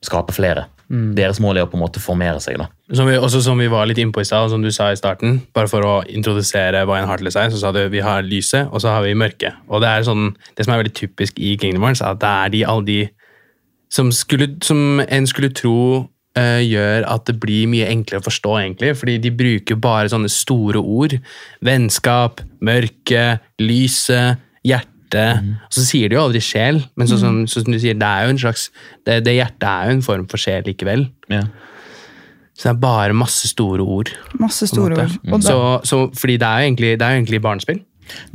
[0.01, 0.65] skape flere.
[0.91, 2.57] Deres mål er å på en måte formere seg.
[2.59, 2.65] da.
[2.97, 5.37] Som vi, også som vi var litt innpå i stad, som du sa i starten,
[5.55, 8.81] bare for å introdusere hva en Heartless er, så sa du vi har lyset, og
[8.83, 9.61] så har vi mørket.
[9.69, 12.31] Og det er sånn, det som er veldig typisk i Kingdom Hearts, er at det
[12.33, 12.99] er de, alle de
[13.91, 15.77] som, skulle, som en skulle tro
[16.39, 20.31] eh, gjør at det blir mye enklere å forstå, egentlig, fordi de bruker bare sånne
[20.31, 21.17] store ord.
[21.65, 23.25] Vennskap, mørke,
[23.61, 25.25] lyset, hjerte.
[25.67, 28.07] Og så sier de jo aldri sjel, men sånn som, så som du sier, det
[28.07, 28.69] er jo en slags,
[29.07, 31.09] det, det hjertet er jo en form for sjel likevel.
[31.33, 31.43] Ja.
[32.55, 34.11] Så det er bare masse store ord.
[34.39, 35.15] Masse store ord.
[35.25, 35.39] Mm.
[35.43, 37.81] Så, så, fordi det er jo egentlig, det er jo egentlig barnespill.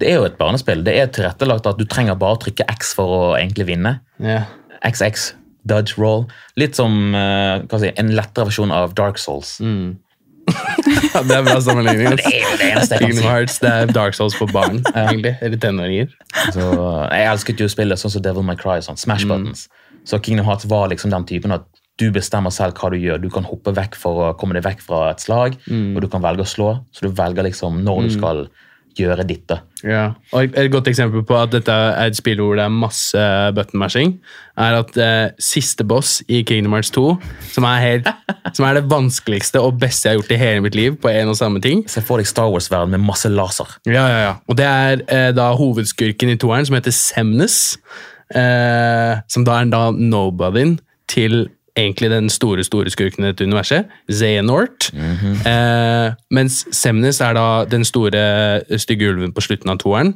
[0.00, 0.82] Det er jo et barnespill.
[0.86, 3.98] Det er tilrettelagt at du trenger bare å trykke X for å egentlig vinne.
[4.22, 4.48] Yeah.
[4.86, 5.28] XX,
[5.68, 6.26] dodge roll.
[6.60, 9.56] Litt som eh, hva si, en lettere versjon av Dark Souls.
[11.26, 12.16] det er bra sammenligning.
[12.20, 13.30] Det er jo det eneste jeg kan Kingdom si.
[13.30, 15.34] Hearts, det er Dark Souls for barn, egentlig.
[15.42, 16.12] Eller tenåringer.
[16.54, 16.68] Så,
[17.10, 19.66] jeg elsket jo spillet sånn som Devil May Cry, sånn Smash Buttons.
[20.06, 21.66] Så Kingdom Hearts var liksom den typen at
[21.98, 23.18] du bestemmer selv hva du gjør.
[23.22, 26.22] Du kan hoppe vekk for å komme deg vekk fra et slag, og du kan
[26.22, 26.68] velge å slå.
[26.92, 28.42] Så du velger liksom når du skal
[28.96, 29.52] gjøre ditt.
[29.84, 30.14] Ja.
[30.32, 33.80] Og Et godt eksempel på at dette er et spill hvor det er masse button
[33.80, 34.16] mashing,
[34.56, 37.04] er at eh, siste boss i Kingdom Hearts 2,
[37.52, 38.10] som er, helt,
[38.56, 41.32] som er det vanskeligste og beste jeg har gjort i hele mitt liv på en
[41.32, 43.78] og samme ting, Se for deg Star Wars-verden med masse laser.
[43.86, 44.34] Ja, ja, ja.
[44.48, 47.76] Og det er eh, da hovedskurken i toeren, som heter Semnes.
[48.34, 53.86] Eh, som da er da nobodyen til egentlig den store store skurken i dette universet,
[54.10, 54.90] Xehanort.
[55.52, 60.14] eh, mens Semnes er da den store stygge ulven på slutten av toeren.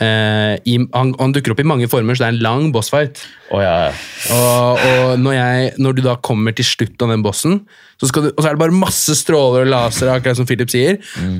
[0.00, 3.24] Eh, i, han, han dukker opp i mange former, så det er en lang bossfight.
[3.48, 3.92] Å ja, ja.
[4.36, 7.62] Og, og når, jeg, når du da kommer til slutt av den bossen,
[7.98, 10.98] så du, og så er det bare masse stråler og lasere, akkurat som Philip sier,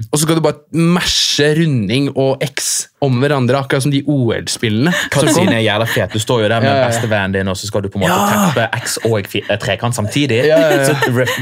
[0.09, 4.91] og så skal du bare mashe runding og X om hverandre, akkurat som de OL-spillene.
[5.13, 6.17] Cutscene er jævla fet.
[6.17, 6.89] Du står jo der med Ja, ja.
[6.91, 10.41] bestevennen din, og så skal du på en måte teppe X og eh, trekant samtidig.
[10.89, 10.97] Så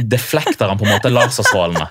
[0.05, 1.87] deflekter han på en måte laserstrålene.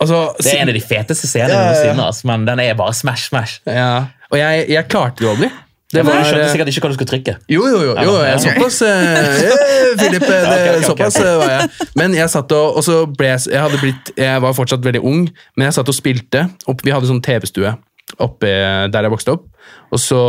[0.00, 3.60] Altså, Det er en av de feteste scenene noensinne, men den er bare smash, smash.
[3.68, 4.08] ja.
[4.26, 5.48] Og jeg, jeg klarte det aldri.
[5.96, 7.34] Det var, du skjønte sikkert ikke hva du skulle trykke.
[7.52, 7.96] Jo, jo, jo.
[8.06, 11.26] jo jeg, såpass eh, eh, eh, det, ok, ok, ok, såpass ok.
[11.26, 11.90] eh, var jeg.
[11.98, 15.02] Men jeg satt og, og så ble jeg, jeg, hadde blitt, jeg var fortsatt veldig
[15.08, 16.46] ung, men jeg satt og spilte.
[16.68, 17.74] Opp, vi hadde sånn TV-stue
[18.22, 18.48] oppe
[18.92, 19.46] der jeg vokste opp.
[19.94, 20.20] Og så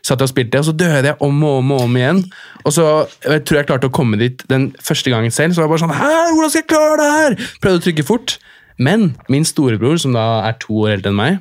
[0.00, 2.22] satt jeg og spilte, og så døde jeg om og om og om igjen.
[2.64, 2.86] Og så
[3.26, 5.54] jeg tror jeg klarte å komme dit den første gangen selv.
[5.54, 7.38] Så var jeg bare sånn Hæ, hvordan skal jeg klare det her?
[7.62, 8.38] Prøvde å trykke fort.
[8.80, 11.40] Men min storebror, som da er to år eldre enn meg,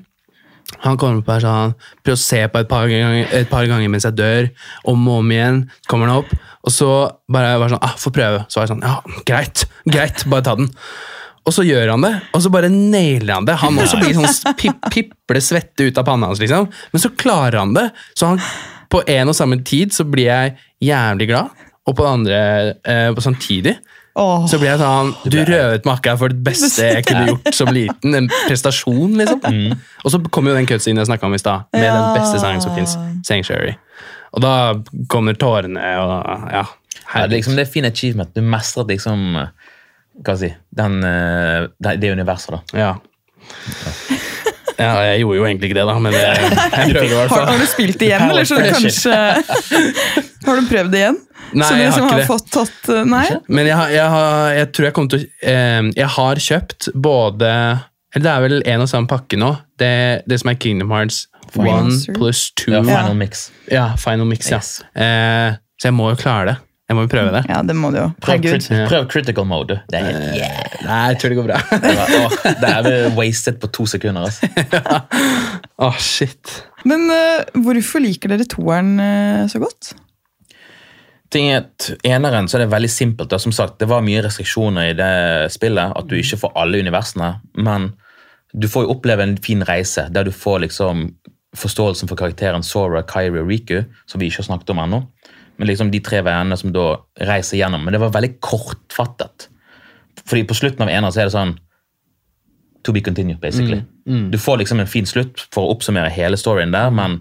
[0.77, 3.91] han kommer opp her sånn, prøver å se på et par, ganger, et par ganger
[3.91, 4.49] mens jeg dør,
[4.91, 6.89] om og om igjen, kommer han opp, og så
[7.31, 8.43] bare var sånn, ah, få prøve.
[8.47, 10.69] Så var jeg sånn, ja, greit, greit, bare ta den.
[11.47, 13.57] og så gjør han det, og så bare nailer han det.
[13.63, 16.67] Han også blir sånn pip, piple svette ut av panna hans, liksom.
[16.93, 17.87] Men så klarer han det.
[18.13, 18.43] Så han,
[18.91, 20.57] på en og samme tid så blir jeg
[20.91, 22.41] jævlig glad, og på det andre
[22.85, 23.79] eh, samtidig
[24.15, 24.47] Åh.
[24.49, 28.15] så blir jeg sånn Du røvet makka for det beste jeg kunne gjort som liten.
[28.17, 29.43] En prestasjon, liksom.
[30.03, 31.93] Og så kommer jo den cutscenen jeg snakka om i stad, med Ja.
[31.95, 33.75] den beste sangen som fins, Sanctuary.
[34.33, 34.53] Og da
[35.09, 36.65] kommer tårene og ja.
[37.09, 38.33] Ja, det, er liksom, det er fin achievement.
[38.35, 39.47] Du mestret liksom Hva
[40.21, 42.59] skal jeg si den, eh, det, det universet, da.
[42.77, 42.91] Ja.
[44.79, 47.33] ja, jeg gjorde jo egentlig ikke det, da, men jeg, jeg prøvde i hvert Har,
[47.33, 47.47] fall.
[47.53, 49.17] har du spilt det igjen, eller så du kanskje
[50.49, 51.17] Har du prøvd det igjen?
[51.53, 53.25] Nei, Som jeg har liksom har fått tatt eh, Nei?
[53.47, 56.89] Men jeg, har- jeg, har, jeg tror jeg kommer til å eh, Jeg har kjøpt
[56.93, 57.49] både
[58.13, 59.51] Eller det er vel en og samme pakke nå.
[59.79, 59.91] Det,
[60.29, 62.13] det som er Kingdom Hearts 1 Remaster.
[62.17, 62.71] pluss 2.
[62.71, 63.47] Ja, Ja, final mix.
[64.03, 64.57] Final Mix, ja.
[64.61, 64.71] Yes.
[64.93, 66.57] Eh, så jeg må jo klare det.
[66.89, 67.43] Jeg må jo prøve det.
[67.45, 68.07] Ja, det må du jo.
[68.25, 69.75] Prøv, crit, prøv critical mode.
[69.77, 69.81] du.
[69.93, 70.77] Det er helt yeah.
[70.87, 71.59] Nei, jeg tror det går bra.
[71.85, 74.25] Det var- åh, det er vel wasted på to sekunder.
[74.25, 74.49] Altså.
[75.85, 76.55] Åh, shit.
[76.89, 79.93] Men uh, hvorfor liker dere toeren uh, så godt?
[81.29, 83.33] Ting er at Eneren så er det veldig simpelt.
[83.41, 85.93] Som sagt, Det var mye restriksjoner i det spillet.
[85.95, 87.35] At du ikke får alle universene.
[87.53, 87.91] Men
[88.53, 91.11] du får jo oppleve en fin reise der du får liksom
[91.57, 95.03] forståelsen for karakteren Sora, Kairi og Riku, som vi ikke har snakket om ennå.
[95.57, 96.97] Men liksom de tre veiene som da
[97.29, 97.83] reiser gjennom.
[97.83, 99.49] Men det var veldig kortfattet.
[100.25, 101.57] Fordi på slutten av eneren så er det sånn
[102.87, 103.81] To be continued, basically.
[104.31, 107.17] Du får liksom en fin slutt for å oppsummere hele storyen der, men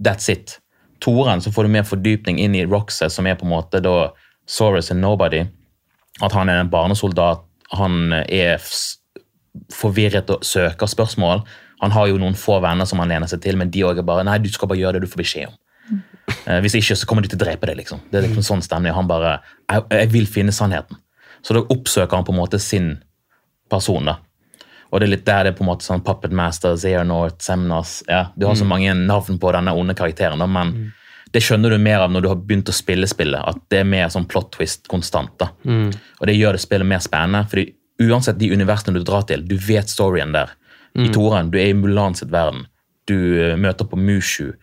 [0.00, 0.54] that's it.
[1.00, 4.12] Toren så får du mer fordypning inn i Roxas, som er på en måte da
[4.46, 5.44] Soros and Nobody.
[6.22, 7.42] At han er en barnesoldat,
[7.76, 8.62] han er
[9.72, 11.42] forvirret og søker spørsmål.
[11.82, 14.08] Han har jo noen få venner som han lener seg til, men de også er
[14.08, 15.56] bare Nei, du skal bare gjøre det du får beskjed om.
[16.46, 17.76] Eh, Hvis ikke, så kommer de til å drepe deg.
[17.82, 18.00] liksom.
[18.10, 18.94] Det er liksom sånn stemning.
[18.96, 20.96] Han bare jeg, jeg vil finne sannheten.
[21.44, 22.96] Så da oppsøker han på en måte sin
[23.70, 24.04] person.
[24.04, 24.16] da.
[24.96, 26.72] Og det er litt der det er på en måte sånn Puppet Master,
[27.04, 30.70] North, Semnas ja, Du har så mange navn på denne onde karakteren, da, men
[31.34, 33.42] det skjønner du mer av når du har begynt å spille spillet.
[33.44, 35.34] At det er mer sånn plot twist konstant.
[35.42, 35.50] da.
[36.20, 37.44] Og det gjør det spillet mer spennende.
[37.50, 40.54] fordi uansett de universene du drar til, du vet storyen der.
[40.96, 42.64] I Toren, du er i Mulan sitt verden.
[43.04, 44.54] Du eh, møter på Mushu.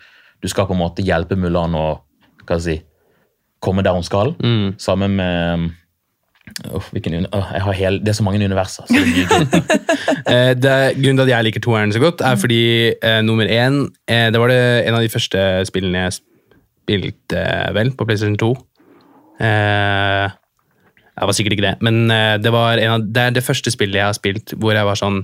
[0.42, 1.86] Du skal på en måte hjelpe Mulan å
[2.44, 2.86] hva skal jeg si,
[3.62, 4.34] komme der hun skal.
[4.82, 5.70] Sammen med
[6.74, 8.86] Uff, hvilken, uni- åh, jeg har hele, Det er så mange universer.
[8.88, 9.80] Så det er.
[10.34, 12.62] Eh, det, grunnen til at jeg liker toeren så godt, er fordi
[12.96, 17.74] eh, nummer én eh, Det var det en av de første spillene jeg spilte eh,
[17.76, 18.52] vel på PlayStation 2.
[19.44, 20.30] Eh,
[21.14, 23.72] jeg var sikkert ikke det, men eh, det, var en av, det er det første
[23.74, 25.24] spillet jeg har spilt hvor jeg var sånn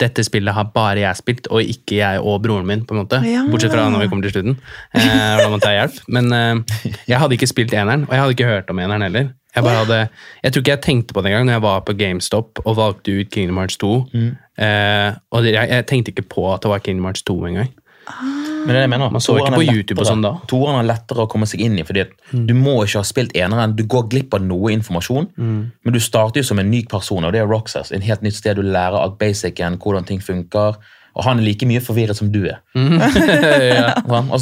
[0.00, 2.86] dette spillet har bare jeg spilt, og ikke jeg og broren min.
[2.88, 3.18] på en måte.
[3.28, 3.42] Ja.
[3.50, 4.56] Bortsett fra når vi kommer til slutten.
[4.96, 5.98] Eh, da måtte jeg hjelp.
[6.16, 9.28] Men eh, jeg hadde ikke spilt eneren, og jeg hadde ikke hørt om eneren heller.
[9.56, 9.98] Jeg, hadde,
[10.42, 13.16] jeg tror ikke jeg tenkte på det engang når jeg var på GameStop og valgte
[13.18, 13.92] ut Kingdom Hearts 2.
[14.14, 17.72] Eh, og jeg, jeg tenkte ikke på at det var Kingdom Hearts 2 engang.
[18.10, 19.10] Men det er det jeg mener.
[19.10, 20.32] Man så ikke på YouTube YouTube og sånn da.
[20.50, 23.34] Toeren er lettere å komme seg inn i, fordi at du må ikke ha spilt
[23.38, 23.76] eneren.
[23.78, 27.34] Du går glipp av noe informasjon, men du starter jo som en ny person, og
[27.34, 27.92] det er Roxas.
[27.94, 30.80] En helt nytt sted du lærer alt basicen, hvordan ting funker.
[31.18, 32.60] Og han er like mye forvirret som du er.
[33.80, 33.94] ja.
[34.06, 34.38] Og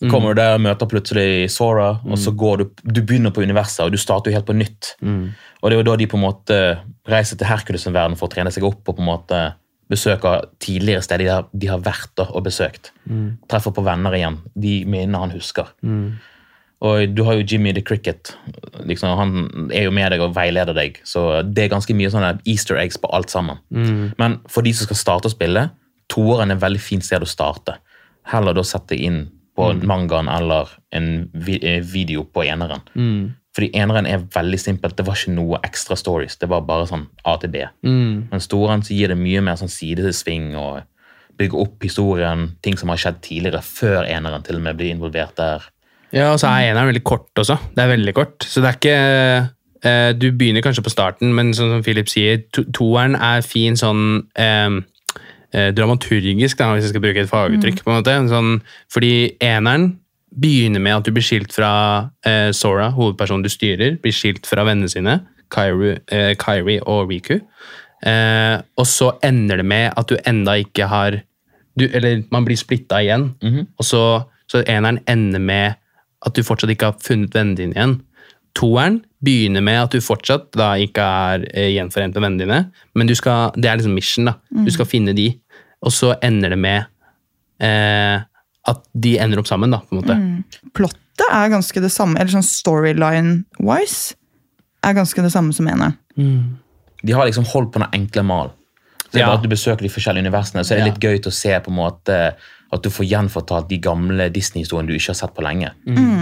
[0.00, 3.42] så kommer du der og møter plutselig Sora, og så går du Du begynner på
[3.42, 4.96] universet, og du starter jo helt på nytt.
[5.62, 6.78] Og det er jo da de på en måte
[7.08, 9.54] reiser til Hercules' verden for å trene seg opp og på en måte
[9.88, 12.92] besøker tidligere steder de har, de har vært og besøkt.
[13.48, 14.38] Treffer på venner igjen.
[14.56, 15.70] De minnene han husker.
[16.84, 18.34] Og du har jo Jimmy the Cricket.
[18.84, 20.98] Liksom, han er jo med deg og veileder deg.
[21.04, 23.56] Så det er ganske mye sånne easter eggs på alt sammen.
[24.18, 25.70] Men for de som skal starte å spille,
[26.08, 27.78] toeren er et veldig fint sted å starte.
[28.24, 32.82] Heller da sette inn på mangaen eller en eh, video på eneren.
[33.54, 34.96] Fordi eneren er veldig simpelt.
[34.98, 36.40] Det var ikke noe ekstra stories.
[36.40, 37.62] Det var bare sånn A til B.
[37.86, 40.82] Men storen så gir det mye mer sånn sidesving og
[41.38, 45.36] bygger opp historien, ting som har skjedd tidligere, før eneren til og med blir involvert
[45.38, 45.66] der.
[46.14, 47.58] Ja, og så er eneren veldig kort også.
[47.74, 48.46] Det er veldig kort.
[48.46, 48.98] Så det er ikke
[49.90, 53.78] eh, Du begynner kanskje på starten, men sånn som Philip sier, to toeren er fin
[53.78, 54.04] sånn
[54.38, 54.82] eh,
[55.54, 57.84] eh, dramaturgisk, da, hvis jeg skal bruke et faguttrykk.
[57.84, 58.16] på en måte.
[58.30, 58.56] Sånn,
[58.92, 59.14] fordi
[59.44, 59.94] eneren
[60.34, 64.64] begynner med at du blir skilt fra eh, Sora, hovedpersonen du styrer, blir skilt fra
[64.66, 65.20] vennene sine,
[65.54, 67.38] Kairi, eh, Kyrie og Riku.
[68.04, 71.22] Eh, og så ender det med at du enda ikke har
[71.78, 73.32] du, Eller man blir splitta igjen.
[73.78, 74.02] og så,
[74.46, 75.74] så eneren ender med
[76.24, 77.96] at du fortsatt ikke har funnet vennene dine igjen.
[78.54, 82.58] Toeren begynner med at du fortsatt da ikke er eh, gjenforent med vennene dine,
[82.94, 84.28] men du skal, det er liksom mission.
[84.30, 84.36] da.
[84.64, 85.32] Du skal finne de,
[85.84, 86.86] og så ender det med
[87.62, 88.22] eh,
[88.66, 89.70] at de ender opp sammen.
[89.74, 90.16] da, på en måte.
[90.76, 94.14] Plottet er ganske det samme, eller sånn storyline-wise,
[94.84, 95.96] er ganske det samme som eneren.
[97.04, 98.52] De har liksom holdt på den enkle mal.
[99.04, 99.26] Så det er Ja.
[99.28, 100.92] bare at Du besøker de forskjellige universene, så er det Ja.
[100.92, 102.34] litt gøy til å se på en måte
[102.72, 105.70] at du får gjenfortalt de gamle Disney-historiene du ikke har sett på lenge.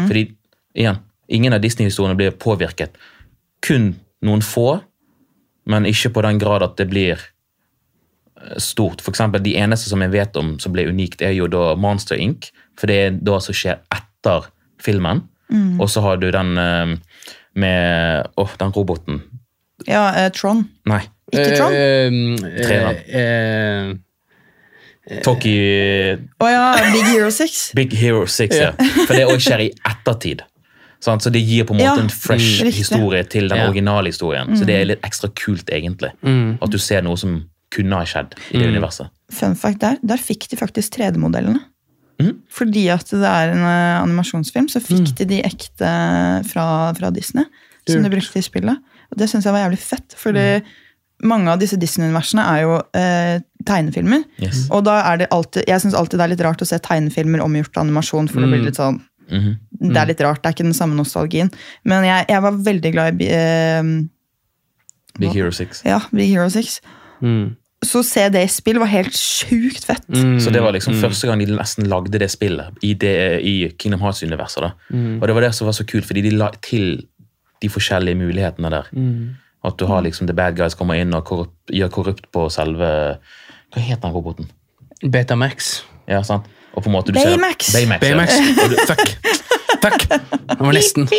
[0.08, 0.34] Fordi,
[0.76, 0.98] igjen,
[1.28, 2.90] ingen av Disney-historiene blir påvirket.
[3.62, 4.82] Kun noen få,
[5.66, 7.18] men ikke på den grad at det blir
[8.58, 9.00] stort.
[9.04, 12.16] For eksempel, de eneste som jeg vet om som ble unikt, er jo da Monster
[12.20, 14.48] Inc., for det er da som skjer etter
[14.82, 15.22] filmen.
[15.78, 16.94] Og så har du den eh,
[17.60, 19.18] med Åh, den roboten.
[19.86, 20.62] Ja, eh, Tron.
[20.88, 21.02] Nei.
[21.32, 21.74] Ikke Tron?
[21.76, 22.08] Eh,
[22.62, 22.96] Treeren.
[23.08, 23.92] eh,
[25.24, 25.52] Toki
[26.38, 27.72] Å ja, Big Hero 6.
[27.78, 28.70] Big Hero 6, ja.
[29.08, 30.44] For det òg skjer i ettertid.
[31.02, 32.78] Så det gir på en måte Ja, en fresh mm, riktig.
[32.84, 33.66] historie til den Ja.
[33.68, 34.52] originale historien.
[34.56, 36.12] Så det er litt ekstra kult, egentlig.
[36.62, 37.40] At du ser noe som
[37.72, 39.10] kunne ha skjedd i det universet.
[39.32, 41.62] Fun fact der, der fikk de faktisk 3D-modellene.
[42.20, 42.36] Mm.
[42.52, 45.90] Fordi at det er en eh, animasjonsfilm, så fikk de de ekte
[46.52, 46.66] fra,
[46.98, 47.48] fra Disney.
[47.88, 48.78] Som de brukte i spillet.
[49.10, 50.14] Og det syns jeg var jævlig fett.
[50.20, 50.44] Fordi
[51.26, 54.22] mange av disse Disney-universene er jo eh, tegnefilmer.
[54.42, 54.66] Yes.
[54.74, 57.42] Og da er det alltid, jeg syns alltid det er litt rart å se tegnefilmer
[57.44, 58.30] omgjort til animasjon.
[58.30, 59.00] for det blir litt sånn,
[59.32, 59.52] Mhm.
[59.92, 61.48] Det er litt rart, det er ikke den samme nostalgien.
[61.88, 63.82] Men jeg, jeg var veldig glad i eh,
[65.18, 65.82] Big Hero 6.
[65.88, 66.80] ja, Big Hero 6.
[67.82, 70.06] mm, Så se det spill var helt sjukt fett.
[70.08, 73.68] mm, Så det var liksom første gang de nesten lagde det spillet i, det, i
[73.78, 74.72] Kingdom Hearts-universet.
[74.90, 75.20] Mm.
[75.20, 77.06] Og det var det som var så kult, fordi de la til
[77.62, 78.88] de forskjellige mulighetene der.
[79.64, 83.18] At du har liksom The Bad Guys kommer inn og korrupt, gjør korrupt på selve
[83.72, 84.48] Hva heter den roboten?
[85.02, 85.82] Betamax.
[86.08, 86.46] Ja, sant?
[86.74, 87.66] Og på en måte du Baymax.
[87.72, 88.68] Ser, Baymax, ja.
[88.68, 89.41] Du, Fuck.
[89.82, 90.06] Fuck!
[90.08, 91.08] Det var nesten.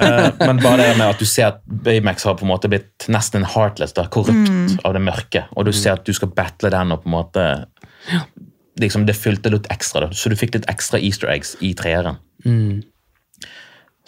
[0.00, 3.06] Eh, men bare det med at du ser at Baymax har på en måte blitt
[3.12, 6.94] nesten heartless, da, korrupt av det mørke, og du ser at du skal battle den
[6.94, 7.44] og på en måte
[8.80, 10.16] liksom Det fylte litt ekstra, da.
[10.16, 12.16] så du fikk litt ekstra easter eggs i treeren.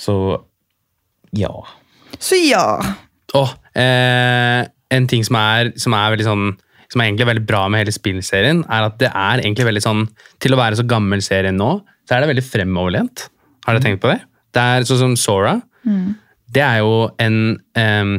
[0.01, 0.15] Så
[1.37, 1.51] ja.
[2.23, 2.65] Så ja.
[3.37, 6.47] Oh, eh, en ting som er, som er veldig sånn
[6.93, 10.03] som er egentlig veldig bra med hele spillserien, er at det er egentlig veldig sånn
[10.45, 13.29] Til å være så gammel serie nå, så er det veldig fremoverlent.
[13.67, 14.21] Har dere tenkt på det?
[14.53, 15.55] Det er sånn som Sora.
[16.53, 17.37] Det er jo en
[17.79, 18.11] um,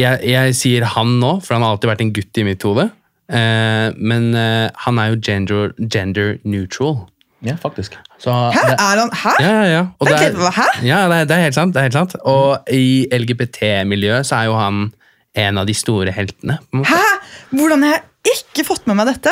[0.00, 2.88] jeg, jeg sier han nå, for han har alltid vært en gutt i mitt hode.
[3.30, 7.04] Uh, men uh, han er jo gender, gender neutral.
[7.46, 7.94] ja, faktisk.
[8.20, 8.60] Så Hæ?
[8.68, 9.34] det- Er han Hæ?
[9.40, 9.82] ja, ja, ja.
[10.04, 10.66] Det er- Hæ?
[10.84, 11.74] Ja, det er, det er helt sant.
[11.74, 12.16] det er helt sant.
[12.24, 14.92] Og i LGBT-miljøet så er jo han
[15.34, 16.58] en av de store heltene.
[16.58, 16.90] på en måte.
[16.90, 17.56] Hæ?
[17.56, 17.92] Hvordan har
[18.24, 19.30] jeg ikke fått med meg dette?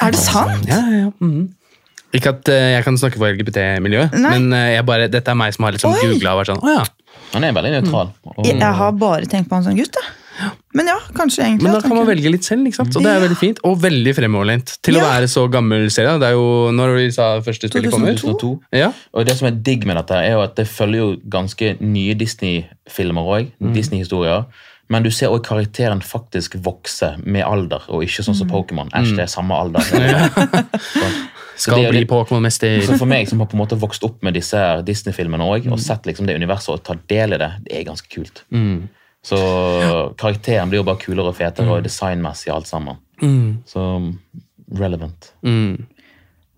[0.00, 0.68] Er det sant?
[0.68, 1.10] Ja, ja, ja.
[1.20, 1.48] mhm.
[2.16, 5.52] Ikke at eh, jeg kan snakke for LGBT-miljøet, men eh, jeg bare, dette er meg
[5.52, 6.86] som har liksom googla og vært sånn Å ja.
[7.34, 8.14] Han er veldig nøytral.
[8.24, 8.38] Mm.
[8.46, 9.98] Jeg, jeg har bare tenkt på han som gutt.
[9.98, 10.14] jeg.
[10.78, 11.66] Men ja, kanskje egentlig.
[11.66, 12.96] Men da kan man velge litt selv, ikke sant?
[12.96, 13.60] og det er veldig fint.
[13.66, 16.14] Og veldig fremoverlent til å være så gammel serie.
[16.20, 18.14] Det er jo når vi sa første spillet kommer.
[18.18, 18.52] 2002.
[18.78, 18.92] Ja.
[19.16, 22.16] Og det som er digg med dette, er jo at det følger jo ganske nye
[22.18, 23.54] Disney-filmer òg.
[23.74, 24.46] Disney-historier.
[24.88, 28.88] Men du ser òg karakteren faktisk vokse med alder, og ikke sånn som Pokémon.
[28.96, 29.84] Æsj, det er samme alder.
[31.58, 32.78] Så Skal bli Pokémon-mester.
[32.86, 36.06] Så for meg som har på en måte vokst opp med disse Disney-filmene og sett
[36.06, 38.44] liksom det universet og tatt del i det, det er ganske kult.
[38.54, 38.86] Mm.
[39.28, 39.38] Så
[40.20, 42.96] karakteren blir jo bare kulere og fetere og designmessig alt sammen.
[43.20, 43.60] Mm.
[43.68, 43.82] Så
[44.78, 45.32] relevant.
[45.44, 45.84] Mm.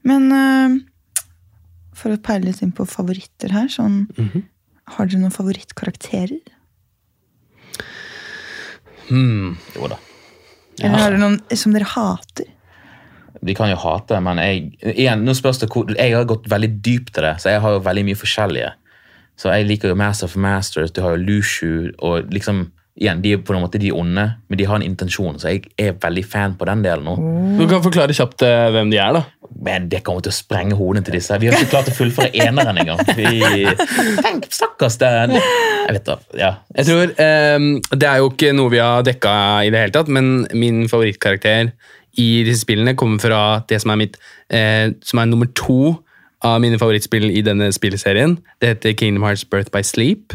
[0.07, 0.77] Men uh,
[1.99, 4.47] for å peile litt inn på favoritter her, sånn Mhm.
[4.91, 6.41] Har dere noen favorittkarakterer?
[9.07, 9.53] Hmm.
[9.77, 9.99] Jo da.
[10.81, 12.49] Eller har dere noen som dere hater?
[13.41, 16.71] De kan jo hate, men jeg, igjen, nå spørs det hvor, jeg har gått veldig
[16.83, 18.73] dypt til det, så jeg har jo veldig mye forskjellige.
[19.41, 22.67] Så jeg liker jo Master of Masters, du har jo Lushu, og liksom,
[23.01, 25.71] igjen, de er på en måte de onde, men de har en intensjon, så jeg
[25.81, 27.15] er veldig fan på den delen nå.
[27.57, 29.23] Du kan forklare kjapt eh, hvem de er, da.
[29.65, 31.39] Men det kommer til å sprenge hodene til disse.
[31.41, 33.01] Vi har ikke klart å fullføre eneren engang.
[33.17, 33.65] Vi,
[34.21, 35.35] tenk, stakkars den.
[35.37, 36.53] Jeg vet da, ja.
[36.77, 39.33] Jeg tror, ehm, Det er jo ikke noe vi har dekka
[39.65, 41.73] i det hele tatt, men min favorittkarakter
[42.21, 44.21] i disse spillene kommer fra det som er mitt
[44.53, 45.97] eh, som er nummer to
[46.45, 48.39] av mine favorittspill i denne spillserien.
[48.61, 50.33] Det heter Kingdom Hearts Birth by Sleep.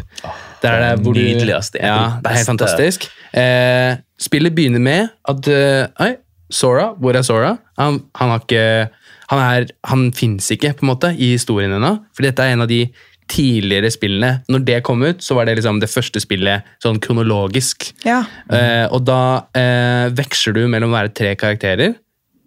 [0.62, 3.08] Det er det hvor du- Det er ja, det er helt fantastisk.
[3.34, 6.14] Eh, spillet begynner med at eh, Oi,
[6.50, 7.56] Sora, hvor er Sora?
[7.78, 8.88] Han, han har ikke
[9.28, 11.96] Han, er, han fins ikke, på en måte, i historien ennå.
[12.14, 12.84] For dette er en av de
[13.26, 14.44] tidligere spillene.
[14.48, 17.88] Når det kom ut, så var det liksom det første spillet sånn kronologisk.
[18.06, 18.20] Ja.
[18.48, 19.18] Eh, og da
[19.52, 21.96] eh, veksler du mellom å være tre karakterer.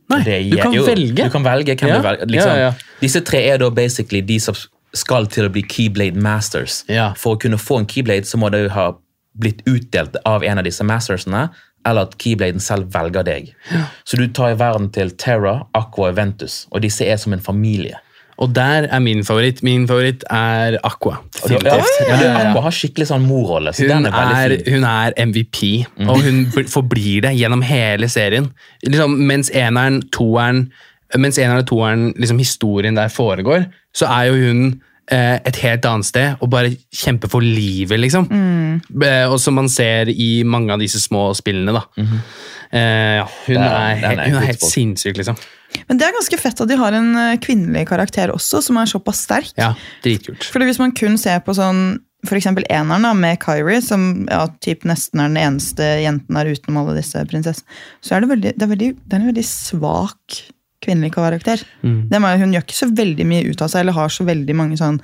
[0.09, 1.23] Nei, du kan jo, velge.
[1.27, 2.31] Du kan velge hvem Ja, du velger.
[2.33, 2.97] Liksom, ja, ja.
[3.01, 4.57] Disse tre er da basically de som
[4.97, 6.81] skal til å bli Keyblade Masters.
[7.19, 8.91] For å kunne få en Keyblade så må du ha
[9.39, 11.47] blitt utdelt av en av disse mastersene,
[11.87, 13.53] eller at Keybladen selv velger deg.
[14.03, 17.43] Så du tar i verden til Terra, Aqua og Ventus, og disse er som en
[17.45, 18.01] familie.
[18.39, 19.61] Og der er min favoritt.
[19.67, 21.17] Min favoritt er Aqua.
[21.49, 21.57] Ja,
[22.07, 22.29] Ja, ja.
[22.49, 24.11] Aqua har skikkelig sånn morrolle, så Hun er
[24.55, 28.47] er, hun er MVP, og hun forblir det gjennom hele serien.
[28.85, 30.69] Liksom, mens eneren, toeren,
[31.17, 34.81] mens eneren og toeren, liksom historien der foregår, så er jo hun
[35.11, 38.27] eh, et helt annet sted og bare kjemper for livet, liksom.
[39.03, 41.81] Eh, og som man ser i mange av disse små spillene, da.
[42.71, 45.35] Eh, ja, hun, er- er, er hun er helt sinnssyk, liksom.
[45.87, 48.89] Men det er ganske fett at de har en eh, kvinnelig karakter også, som er
[48.89, 49.51] såpass sterk.
[49.59, 49.73] Ja,
[50.05, 50.47] dritkult.
[50.49, 54.83] Fordi hvis man kun ser på sånn eksempel eneren da, med Kyrie, som ja, typ
[54.89, 58.65] nesten er den eneste jenten her utenom alle disse prinsessene, så er det, veldig, det,
[58.65, 60.41] er veldig, det er en veldig svak
[60.83, 61.63] kvinnelig karakter.
[61.83, 64.55] Det er, hun gjør ikke så veldig mye ut av seg, eller har så veldig
[64.55, 64.99] mange sånn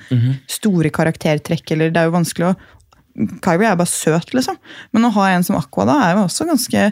[0.48, 2.56] store karaktertrekk, eller det er jo vanskelig å
[3.16, 4.58] Kyrie er bare søt, liksom.
[4.92, 6.82] Men å ha en som Aqua da, er jo også ganske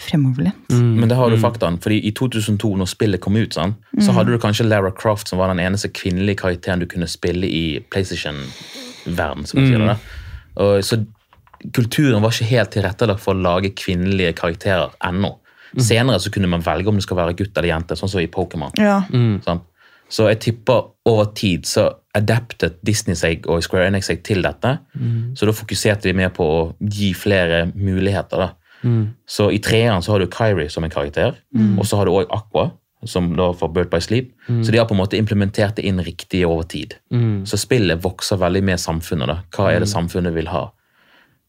[0.00, 0.70] fremoverlent.
[0.72, 4.32] Men det har du faktaen, fordi i 2002, når spillet kom ut, sånn, så hadde
[4.32, 9.46] du kanskje Lara Croft, som var den eneste kvinnelige karakteren du kunne spille i PlayStation-verden.
[9.46, 9.96] som man sier det.
[10.60, 11.02] Og, så
[11.76, 15.34] kulturen var ikke helt tilrettelagt for å lage kvinnelige karakterer ennå.
[15.78, 18.30] Senere så kunne man velge om det skal være gutt eller jente, sånn som i
[18.32, 18.72] Pokémon.
[18.80, 19.02] Ja.
[19.44, 19.60] Sånn.
[20.10, 21.84] Så jeg tipper over tid så
[22.18, 24.72] adaptet Disney seg og Square Enix seg til dette.
[25.38, 28.42] Så da fokuserte de mer på å gi flere muligheter.
[28.42, 28.48] da.
[29.26, 31.34] Så i treeren så har du Kyrie som en karakter,
[31.78, 32.70] og så har du òg Aqua,
[33.04, 34.32] som da får Bird by Sleep.
[34.62, 36.94] Så de har på en måte implementert det inn riktig over tid.
[37.44, 39.26] Så spillet vokser veldig med samfunnet.
[39.26, 39.38] da.
[39.56, 40.70] Hva er det samfunnet vil ha?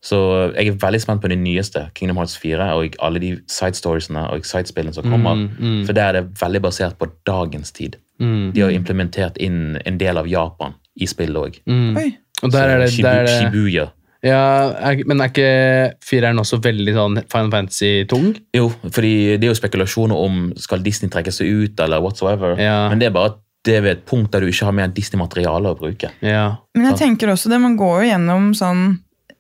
[0.04, 0.18] Så
[0.56, 4.24] jeg er veldig spent på de nyeste, Kingdom Hearts 4, og alle de side storiesene
[4.34, 5.36] og sidespillene som kommer.
[5.86, 7.98] For der er det veldig basert på dagens tid.
[8.54, 11.60] De har implementert inn en del av Japan i spillet òg.
[12.44, 13.86] Og der er det, Shibu, der er det Shibuya.
[14.22, 14.42] Ja,
[14.78, 15.52] er, Men er ikke
[16.06, 18.28] fireren også veldig sånn Final Fantasy-tung?
[18.56, 22.54] Jo, fordi det er jo spekulasjoner om skal Disney trekke seg ut, eller whatsoever.
[22.62, 22.84] Ja.
[22.92, 25.70] Men det er bare det er ved et punkt der du ikke har mer Disney-materiale
[25.70, 26.10] å bruke.
[26.26, 26.46] Ja.
[26.74, 28.96] Men jeg tenker også det, man går jo gjennom sånn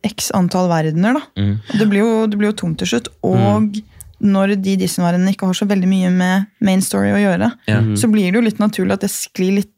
[0.05, 1.23] x antall verdener, da.
[1.41, 1.55] Mm.
[1.79, 3.09] Det blir jo, det blir jo tomt til slutt.
[3.25, 3.82] Og
[4.21, 7.95] når de Disney-verdenene ikke har så veldig mye med main story å gjøre, mm.
[7.97, 9.73] så blir det jo litt naturlig at det sklir litt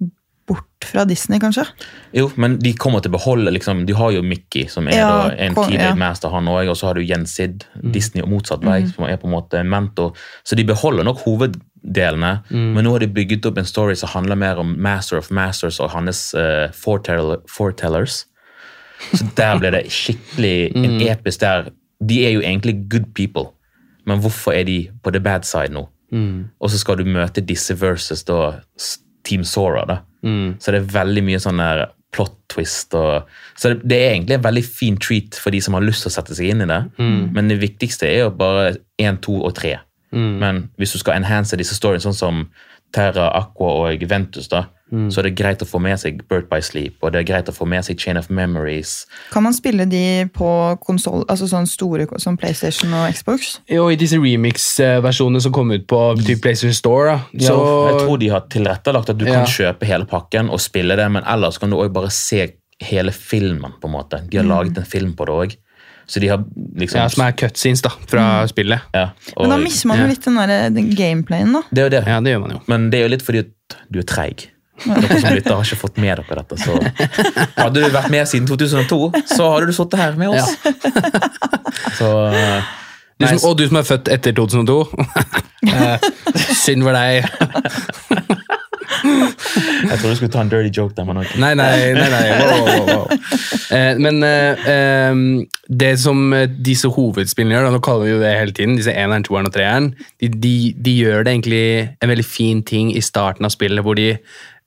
[0.48, 1.66] bort fra Disney, kanskje.
[2.12, 5.12] Jo, men de kommer til å beholde liksom, De har jo Mickey, som er Ja,
[5.12, 6.00] da en keyblade ja.
[6.00, 6.72] master, han òg.
[6.72, 7.64] Og så har du Jensid,
[7.94, 10.18] Disney og motsatt vei, som er på en måte en mentor.
[10.44, 14.40] Så de beholder nok hoveddelene, men nå har de bygget opp en story som handler
[14.40, 18.24] mer om Master of Masters og hans uh, foretellers.
[19.14, 21.72] Så der ble det skikkelig en episk der.
[22.04, 23.52] De er jo egentlig good people,
[24.08, 25.88] men hvorfor er de på the bad side nå?
[26.14, 28.60] Og så skal du møte disse versus da
[29.26, 29.86] Team Sora.
[29.86, 29.98] da.
[30.60, 32.94] Så det er veldig mye sånn der plot twist.
[32.94, 36.06] Og, så det, det er egentlig en veldig fin treat for de som har lyst
[36.06, 36.82] til å sette seg inn i det.
[37.34, 39.80] Men det viktigste er jo bare én, to og tre.
[40.44, 42.44] Men hvis du skal enhance disse storyene, sånn som
[42.94, 44.68] Terra, Aqua og Ventus, da,
[45.10, 47.48] så er det greit å få med seg Birth by Sleep, og det er greit
[47.50, 49.06] å få med seg Chain of Memories.
[49.32, 50.50] Kan man spille de på
[50.86, 53.60] konsol, altså sånn store som PlayStation og Xbox?
[53.68, 57.18] Jo, i disse remix-versjonene som kom ut på typ PlayStation Store, da.
[57.48, 59.34] Så, Ja, jeg tror de har tilrettelagt at du Ja.
[59.42, 63.12] kan kjøpe hele pakken og spille det, men ellers kan du også bare se hele
[63.12, 63.74] filmen.
[63.82, 64.30] på en måte.
[64.30, 65.56] De har laget en film på det òg.
[66.06, 66.38] Så de har
[66.76, 68.82] liksom ja, Som er cutscenes da, fra spillet.
[68.94, 70.10] ja, Men da og- mister man jo ja.
[70.10, 71.62] litt den, der, den gameplayen, da.
[71.72, 72.08] Det er jo det.
[72.08, 72.60] Ja, det gjør man jo.
[72.68, 73.46] Men det er jo litt fordi
[73.92, 74.48] du er treig.
[74.84, 76.60] Dere som lytter har ikke fått med dere dette.
[76.60, 76.78] Så
[77.58, 79.00] hadde du vært med siden 2002,
[79.32, 80.56] så hadde du sittet her med oss.
[82.00, 82.72] Så eh,
[83.20, 84.80] Du som, og du som er født etter 2002.
[85.64, 86.10] Eh,
[86.60, 87.24] Synd for deg.
[89.04, 91.40] jeg trodde du skulle ta en dirty joke der, men okay.
[91.42, 92.10] Nei, nei, nei.
[92.12, 92.24] nei.
[92.44, 93.08] Wow, wow, wow.
[93.74, 95.24] Eh, men eh,
[95.84, 98.94] det som eh, disse hovedspillene gjør, da, nå kaller vi jo det hele tiden, disse
[98.94, 100.56] eneren, toeren og treeren, de, de,
[100.86, 101.66] de gjør det egentlig
[102.04, 104.12] en veldig fin ting i starten av spillet, hvor de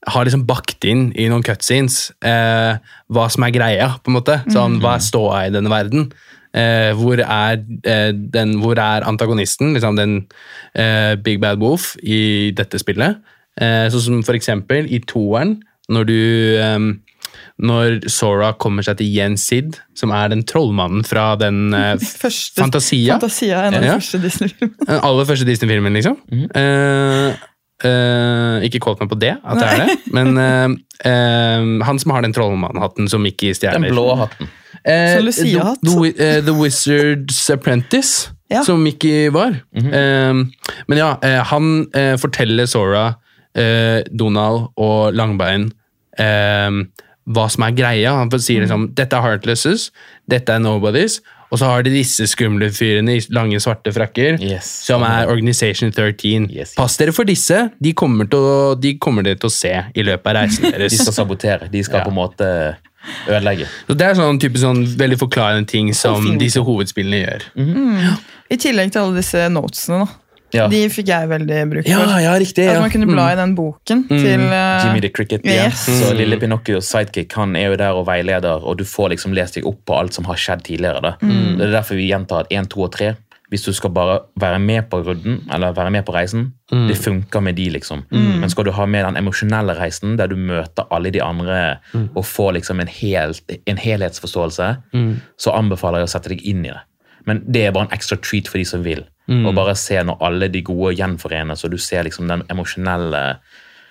[0.05, 2.77] har liksom bakt inn i noen cutscenes eh,
[3.09, 4.37] hva som er greia, på en måte.
[4.53, 6.11] Sånn, hva er ståa i denne verden?
[6.57, 10.13] Eh, hvor, er, eh, den, hvor er antagonisten, liksom den
[10.77, 13.17] eh, Big Bad Wolf, i dette spillet?
[13.59, 15.57] Eh, sånn som for eksempel i toeren,
[15.89, 16.17] når du
[16.61, 16.87] em,
[17.61, 23.17] Når Sora kommer seg til Jensid, som er den trollmannen fra den eh, Første, Fantasia.
[23.17, 23.95] Fantasia er en av de Ja.
[23.97, 24.85] første Disney-filmene.
[24.85, 26.17] Den aller første Disney-filmen, liksom.
[26.53, 27.33] Eh,
[27.85, 30.71] eh, ikke kåt meg på det, at det er det, men uh,
[31.05, 33.89] uh, han som har den trollmannhatten som Mickey Den stjeler.
[33.91, 34.49] blå hatten.
[34.87, 35.19] The,
[35.83, 36.15] the, Wi-
[36.45, 38.61] the Wizard's Apprentice, Ja.
[38.63, 39.57] som Mickey var.
[39.75, 40.33] eh,
[40.87, 41.17] men ja,
[41.49, 41.87] han
[42.21, 43.15] forteller Sora,
[44.13, 45.71] Donald og Langbein
[47.27, 48.13] hva som er greia.
[48.21, 49.89] Han sier liksom dette er Heartlesses,
[50.31, 51.19] dette er Nobodies,
[51.51, 54.35] Og så har de disse skumle fyrene i lange, svarte frakker.
[54.43, 54.67] Yes.
[54.83, 56.49] Som er Organization 13.
[56.49, 56.73] Yes, yes.
[56.75, 57.69] Pass dere for disse.
[57.79, 60.91] De kommer, til å, de kommer dere til å se i løpet av reisen deres.
[60.91, 61.69] De skal sabotere.
[61.71, 62.03] De skal Ja.
[62.03, 62.49] på en måte
[63.31, 63.69] ødelegge.
[63.87, 67.45] Så det er sånn type sånn veldig forklarende ting som disse hovedspillene gjør.
[68.51, 70.23] I tillegg til alle disse notesene, da.
[70.55, 72.15] Ja, De fikk jeg veldig bruk for.
[72.23, 72.67] ja riktig.
[72.71, 75.67] At man kunne bla i den boken til uh, Jimmy the Cricket Yeah.
[75.71, 75.85] yes.
[76.01, 79.55] Så lille Pinocchios sidekick han er jo der og veileder, og du får liksom lest
[79.59, 81.01] deg opp på alt som har skjedd tidligere.
[81.03, 81.15] Da.
[81.21, 83.15] Det er derfor vi gjentar at 1, 2 og 3.
[83.47, 86.49] Hvis du skal bare være med på rudden, eller være med på reisen,
[86.89, 88.01] det funker med de, liksom.
[88.11, 91.77] Men skal du ha med den emosjonelle reisen, der du møter alle de andre
[92.15, 94.67] og får liksom en, helt, en helhetsforståelse,
[95.39, 96.81] så anbefaler jeg å sette deg inn i det.
[97.27, 99.03] Men det er bare en ekstra treat for de som vil.
[99.27, 103.23] Og bare se når alle de gode gjenforenes, og du ser liksom den emosjonelle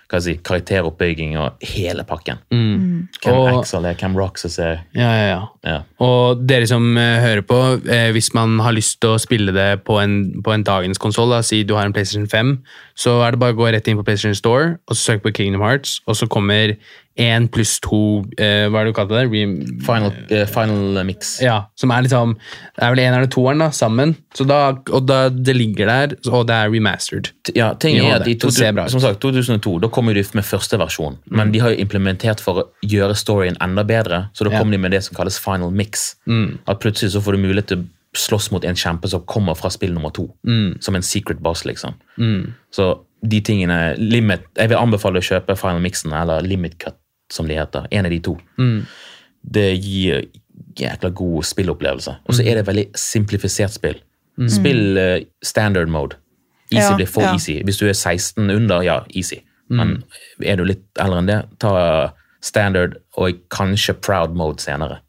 [0.07, 2.39] hva si, karakteroppbygging og hele pakken.
[2.49, 4.85] Hvem Og- Axel er, hvem Roxas er.
[4.95, 5.41] Ja, ja, ja.
[5.67, 5.81] Ja.
[6.01, 7.59] Og dere som eh, hører på,
[7.91, 11.35] eh, hvis man har lyst til å spille det på en, på en dagens konsoll,
[11.43, 12.63] si du har en PlayStation 5,
[12.95, 15.35] så er det bare å gå rett inn på PlayStation Store og så søke på
[15.43, 16.77] Kingdom Hearts, og så kommer
[17.17, 17.99] én pluss to
[18.37, 19.23] eh, Hva er det du kalte det?
[19.33, 19.55] Rem
[19.87, 21.37] Final, uh, final mix.
[21.41, 24.15] ja, som er liksom Det er vel eneren og toeren da, sammen.
[24.37, 24.59] Så da,
[24.93, 27.31] og da det ligger der, og det er remastered.
[27.57, 28.45] Ja, ting er at i ut.
[28.93, 32.61] som sagt, 2002 da kom de med første versjon, men de har jo implementert for
[32.63, 34.63] å gjøre storyen enda bedre, så da Ja.
[34.65, 36.17] de med det som kalles final mix.
[36.67, 37.85] At plutselig så får du mulighet til å
[38.17, 40.29] slåss mot en kjempe som kommer fra spill nummer to,
[40.81, 41.95] som en secret boss, liksom.
[42.71, 46.97] Så de tingene, limit, jeg vil anbefale å kjøpe final mixen, eller limit cut,
[47.33, 48.37] som de heter, en av de to.
[49.57, 50.27] Det gir
[50.77, 52.15] jækla god spillopplevelse.
[52.27, 53.99] Og så er det veldig simplifisert spill.
[54.53, 56.19] Spill uh, standard mode.
[56.71, 57.33] Easy Ja, blir for ja.
[57.33, 57.61] easy.
[57.65, 59.41] Hvis du er 16 under, ja, easy.
[59.69, 60.03] Men
[60.43, 61.73] er du litt eldre enn det, ta
[62.47, 65.01] standard og kanskje proud mode senere.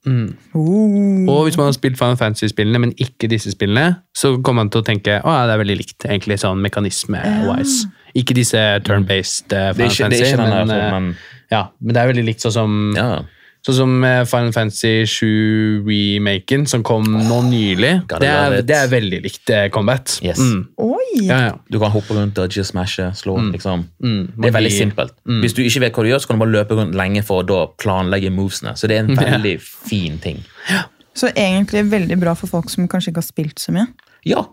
[0.57, 1.27] oh.
[1.29, 4.81] Og hvis man har spilt Final Fantasy-spillene, men ikke disse spillene, så kommer man til
[4.81, 7.91] å tenke ja, det er veldig likt, egentlig, sånn mekanisme-wise.
[8.17, 11.11] Ikke disse turn-based Det er Final ikke, det er Fantasy, men, eh, men
[11.53, 13.09] ja, men det er veldig likt sånn som ja.
[13.65, 17.89] Sånn som eh, Final Fantasy 7-remaken, som kom nå nylig.
[18.07, 20.13] Det er, det er veldig likt eh, combat.
[20.23, 20.39] Yes.
[20.39, 20.61] Mm.
[20.85, 21.25] Oi!
[21.25, 21.55] Ja, ja.
[21.67, 23.35] Du kan hoppe rundt, dodge, smashe, slå.
[23.51, 23.83] liksom.
[23.99, 24.21] Mm.
[24.37, 25.17] Det er veldig simpelt.
[25.43, 27.43] Hvis du ikke vet hva du gjør, så kan du bare løpe rundt lenge for
[27.43, 28.77] å da planlegge movesene.
[28.79, 30.39] Så det er en veldig fin ting.
[31.17, 33.89] Så egentlig veldig bra for folk som kanskje ikke har spilt så mye.
[34.25, 34.47] Ja,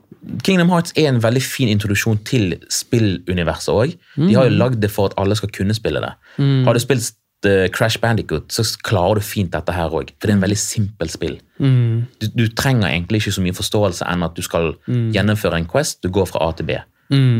[0.45, 3.97] Kingdom Hearts er en veldig fin introduksjon til spilluniverset òg.
[4.17, 6.12] De har jo lagd det for at alle skal kunne spille det.
[6.39, 7.12] Har du spilt
[7.49, 10.15] eh, Crash Bandicoot, så klarer du fint dette her òg.
[10.17, 11.37] For det er en veldig simpelt spill.
[11.61, 16.01] Du, du trenger egentlig ikke så mye forståelse enn at du skal gjennomføre en Quest.
[16.03, 16.79] Du går fra A til B.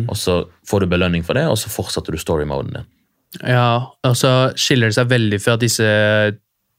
[0.09, 2.91] Og så får du belønning for det, og så fortsetter du story-moden din.
[3.43, 5.87] Ja, og så skiller det seg veldig fra disse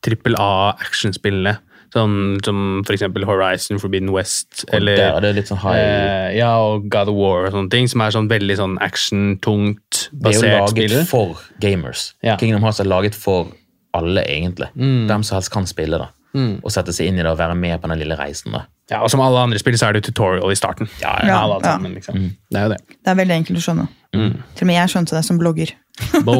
[0.05, 1.57] trippel A-actionspillene.
[1.93, 5.77] Sånn som for eksempel Horizon Forbidden West, Og eller der er det litt sånn high
[5.79, 10.09] eh, Ja, og God of War og sånne ting, som er sånn veldig sånn action-tungt
[10.11, 11.05] Det er jo laget spiller.
[11.05, 12.13] for gamers.
[12.23, 12.37] Ja.
[12.37, 13.47] Kingdom Hearts er laget for
[13.95, 14.67] alle, egentlig.
[14.75, 16.09] Hvem som helst kan spille det.
[16.35, 18.51] Og sette seg inn i det og være med på den lille reisen.
[18.51, 18.65] da.
[18.91, 20.89] Ja, og som alle andre spill så er det jo tutorial i starten.
[21.01, 21.71] Ja, Ja, alle ja.
[21.71, 22.35] sammen, liksom.
[22.51, 22.81] Det er jo det.
[22.91, 23.87] Det er veldig enkelt å skjønne.
[24.11, 25.71] Til og med jeg skjønte det som blogger.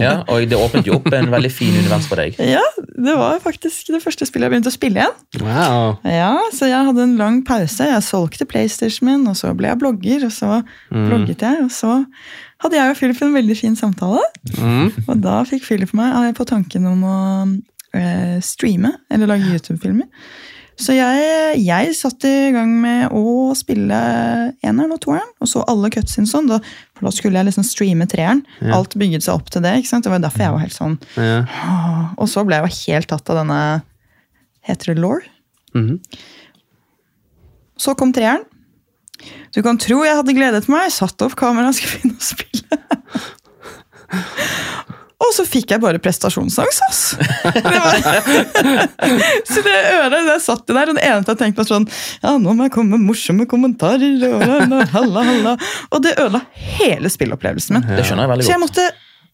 [0.02, 2.36] Ja, og det åpnet jo opp en veldig fin univers for deg.
[2.56, 5.44] Ja, det var faktisk det første spillet jeg begynte å spille igjen.
[5.44, 5.96] Wow.
[6.08, 7.88] Ja, Så jeg hadde en lang pause.
[7.88, 10.60] Jeg solgte PlayStation min, og så ble jeg blogger, og så
[10.92, 12.02] blogget jeg, og så
[12.64, 14.24] hadde jeg og Philip en veldig fin samtale.
[14.58, 14.92] Mm.
[15.06, 17.18] Og da fikk Philip meg eh, på tanken om å
[17.96, 20.08] eh, streame, eller lage YouTube-filmer.
[20.76, 23.96] Så jeg, jeg satt i gang med å spille
[24.66, 26.50] eneren og toeren, og så alle cutsene sånn.
[26.52, 26.58] Da,
[26.98, 28.42] for da skulle jeg liksom streame treeren.
[28.76, 29.72] Alt bygget seg opp til det.
[29.80, 30.04] ikke sant?
[30.04, 31.38] Det var derfor jeg var helt sånn Ja.
[32.20, 33.62] Og så ble jeg jo helt tatt av denne
[34.66, 35.20] Heter det law?
[35.78, 36.00] Mhm.
[37.78, 38.44] Så kom treeren.
[39.56, 42.80] Du kan tro jeg hadde gledet meg, Satt opp kameraet skulle begynne å spille.
[45.24, 47.02] Og så fikk jeg bare prestasjonsangst, ass!
[49.48, 51.86] Så det øret der satt det der, og det eneste jeg tenkte var sånn
[52.24, 54.44] Ja, nå må jeg komme med morsomme kommentarer, og
[54.92, 55.56] halla, halla.
[55.96, 56.42] Og det ødela
[56.78, 57.88] hele spillopplevelsen min.
[57.96, 58.52] Det skjønner jeg veldig godt.
[58.52, 58.88] Så jeg måtte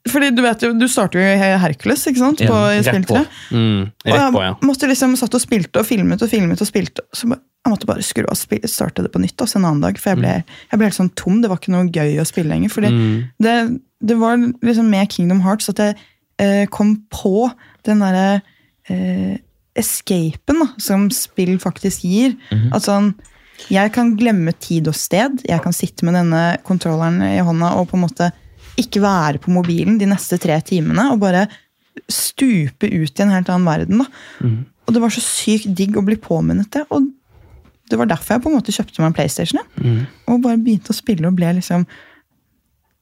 [0.09, 2.39] fordi du vet jo, du starter jo i Hercules ikke sant?
[2.49, 3.19] På, Ja, rett på.
[3.53, 3.83] Mm.
[3.85, 4.53] Og Rett jeg på, ja.
[4.65, 7.03] måtte liksom satt og spilte og filmet og filmet og spilte.
[7.13, 9.99] Så ba- jeg måtte bare skru av starte det på nytt altså en annen dag.
[10.01, 10.33] For jeg ble,
[10.71, 11.41] jeg ble helt sånn tom.
[11.43, 12.73] Det var ikke noe gøy å spille lenger.
[12.73, 12.89] Fordi
[13.37, 13.55] det,
[14.01, 15.97] det var liksom med Kingdom Hearts at jeg
[16.41, 17.51] eh, kom på
[17.85, 18.41] den derre
[18.89, 19.37] eh,
[19.77, 22.33] escapen da, som spill faktisk gir.
[22.73, 23.13] At sånn
[23.69, 25.43] Jeg kan glemme tid og sted.
[25.45, 28.31] Jeg kan sitte med denne kontrolleren i hånda og på en måte
[28.81, 31.45] ikke være på mobilen de neste tre timene og bare
[32.09, 34.01] stupe ut i en helt annen verden.
[34.01, 34.07] da.
[34.87, 36.87] Og det var så sykt digg å bli påminnet det.
[36.89, 37.05] Og
[37.91, 39.61] Det var derfor jeg på en måte kjøpte meg en PlayStation.
[39.77, 39.99] Mm.
[40.31, 41.85] Og bare begynte å spille og ble liksom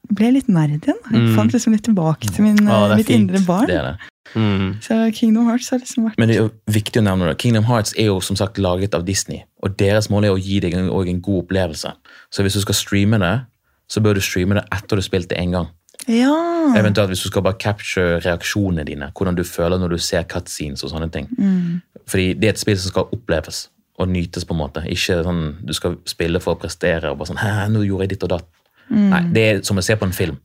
[0.09, 0.97] ble litt nerd igjen.
[1.11, 1.35] Jeg Mm.
[1.37, 3.29] fant liksom litt tilbake til min, er mitt fint.
[3.29, 3.67] indre barn.
[3.67, 3.97] Det er det.
[4.35, 4.81] Mm.
[4.81, 7.37] Så Kingdom Hearts har liksom vært Men det er jo viktig å nevne det.
[7.37, 10.59] Kingdom Hearts er jo som sagt laget av Disney, og deres mål er å gi
[10.59, 11.93] deg en, en god opplevelse.
[12.31, 13.45] Så hvis du skal streame det,
[13.89, 15.67] så bør du streame det etter du har spilt det én gang.
[16.07, 16.33] Ja!
[16.77, 20.83] Eventuelt hvis du skal bare capture reaksjonene dine, hvordan du føler når du ser cutscenes
[20.83, 21.27] og sånne ting.
[21.37, 21.81] Mm.
[22.07, 23.67] Fordi det er et spill som skal oppleves
[23.99, 24.83] og nytes, på en måte.
[24.87, 28.15] Ikke sånn du skal spille for å prestere og bare sånn Hæ, nå gjorde jeg
[28.15, 28.47] ditt og datt.
[28.89, 29.09] Mm.
[29.11, 30.39] Nei, det er som å se på en film.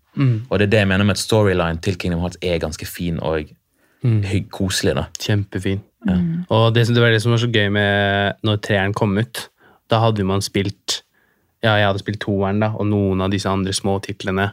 [0.51, 3.17] Og det er det jeg mener med at storyline til Kingdom Hearts er ganske fin
[3.23, 3.49] og
[4.05, 4.21] mm.
[4.55, 4.95] koselig.
[4.99, 5.07] da.
[5.21, 5.81] Kjempefin.
[6.53, 9.47] Og det, det var det som var så gøy med når treeren kom ut.
[9.91, 11.01] Da hadde man spilt
[11.65, 14.51] Ja, jeg hadde spilt toeren, da, og noen av disse andre små titlene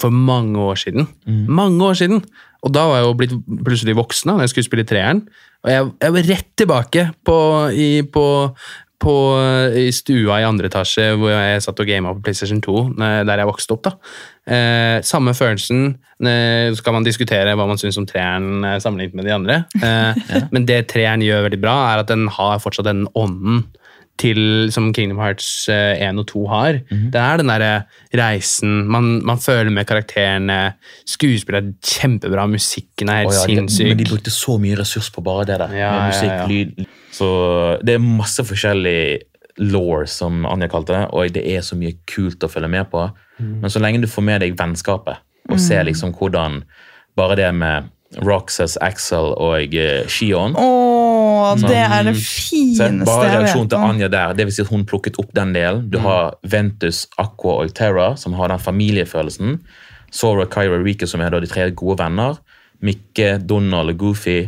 [0.00, 1.06] for mange år siden.
[1.48, 2.20] Mange år siden!
[2.66, 3.34] Og da var jeg jo blitt
[3.64, 5.24] plutselig voksen da jeg skulle spille treeren.
[5.64, 7.38] Og jeg, jeg var rett tilbake på,
[7.72, 8.26] i, på,
[9.00, 9.14] på,
[9.76, 12.84] i stua i andre etasje hvor jeg satt og gama på PlayStation 2,
[13.28, 13.88] der jeg vokste opp.
[13.88, 13.94] da.
[14.50, 15.94] Eh, samme følelsen.
[16.20, 19.60] Eh, så kan man diskutere hva man syns om treeren eh, sammenlignet med de andre.
[19.80, 23.64] Eh, Men det treeren gjør veldig bra, er at den har fortsatt den ånden
[24.20, 26.80] til, som Kingdom Hearts eh, 1 og 2 har.
[26.90, 27.72] Det er den derre
[28.16, 30.58] reisen, man, man føler med karakterene.
[31.08, 33.88] Skuespillet er kjempebra, musikken er helt oh, ja, sinnssyk.
[33.88, 35.76] Men de brukte så mye ressurs på bare det der.
[35.80, 36.48] Ja, med musikk, ja, ja.
[36.50, 36.94] lyd.
[37.16, 37.30] Så
[37.86, 39.00] det er masse forskjellig
[39.60, 43.06] law, som Anja kalte det, og det er så mye kult å følge med på.
[43.40, 43.56] Mm.
[43.64, 46.62] Men så lenge du får med deg vennskapet, og ser liksom hvordan
[47.18, 47.90] bare det med
[48.26, 49.74] Roxas, Axel og
[50.10, 50.56] Shion Shion
[51.20, 53.84] Åh, det er det fineste så er fineste bare jeg reaksjonen til.
[53.90, 55.82] Anja der, det vil si at hun plukket opp den delen.
[55.86, 55.90] Mm.
[55.92, 59.58] Du har Ventus, Aqua og Terra, som har den familiefølelsen.
[60.10, 62.40] Sora, Kyra og Rika, som er de tre gode venner.
[62.82, 64.40] Mikke, Donald og Goofy.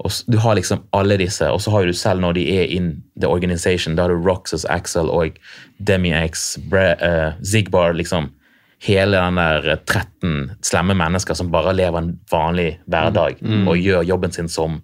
[0.00, 3.02] Og du har liksom alle disse, og så har du selv når de er in
[3.20, 5.36] the organization, da har du Roxas, Axel og
[5.78, 8.30] Demi-X, Bre- eh, Zigbar, liksom.
[8.80, 13.36] Hele den der eh, 13 slemme mennesker som bare lever en vanlig hverdag
[13.68, 14.80] og gjør jobben sin som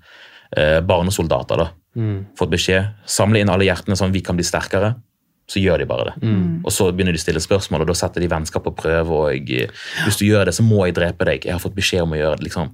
[0.56, 1.64] eh, barnesoldater.
[1.64, 1.72] da
[2.36, 2.90] fått beskjed.
[3.08, 4.94] Samle inn alle hjertene sånn vi kan bli sterkere.
[5.48, 6.14] Så gjør de bare det.
[6.66, 9.14] Og så begynner de å stille spørsmål, og da setter de vennskap på prøve.
[9.14, 9.70] og jeg,
[10.04, 11.46] Hvis du gjør det, så må jeg drepe deg.
[11.46, 12.48] Jeg har fått beskjed om å gjøre det.
[12.48, 12.72] liksom.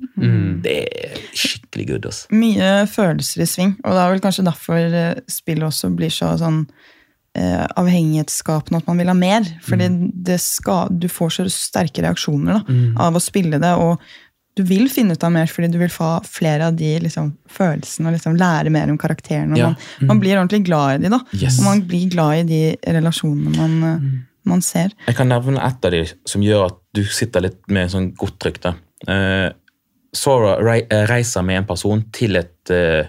[0.65, 2.07] Det er skikkelig good.
[2.07, 2.27] ass.
[2.31, 6.33] Mye følelser i sving, og det er vel kanskje derfor eh, spillet også blir så
[6.41, 6.65] sånn
[7.37, 9.45] eh, avhengighetsskapende at man vil ha mer.
[9.69, 9.91] Fordi
[10.25, 14.01] det skal, du får så sterke reaksjoner da, av å spille det, og
[14.59, 18.11] du vil finne ut av mer fordi du vil få flere av de liksom, følelsene
[18.11, 19.57] og liksom, lære mer om karakterene.
[19.59, 19.71] Ja.
[19.73, 21.23] Man, man blir ordentlig glad i de, da.
[21.39, 21.57] Yes.
[21.61, 24.13] Og man blir glad i de relasjonene man, mm.
[24.53, 24.93] man ser.
[25.09, 28.39] Jeg kan nevne ett av de som gjør at du sitter litt med sånn godt
[28.45, 28.63] trykk.
[28.69, 28.77] da.
[29.09, 29.49] Eh,
[30.13, 33.07] Sora rei eh, reiser med en person til, et, uh,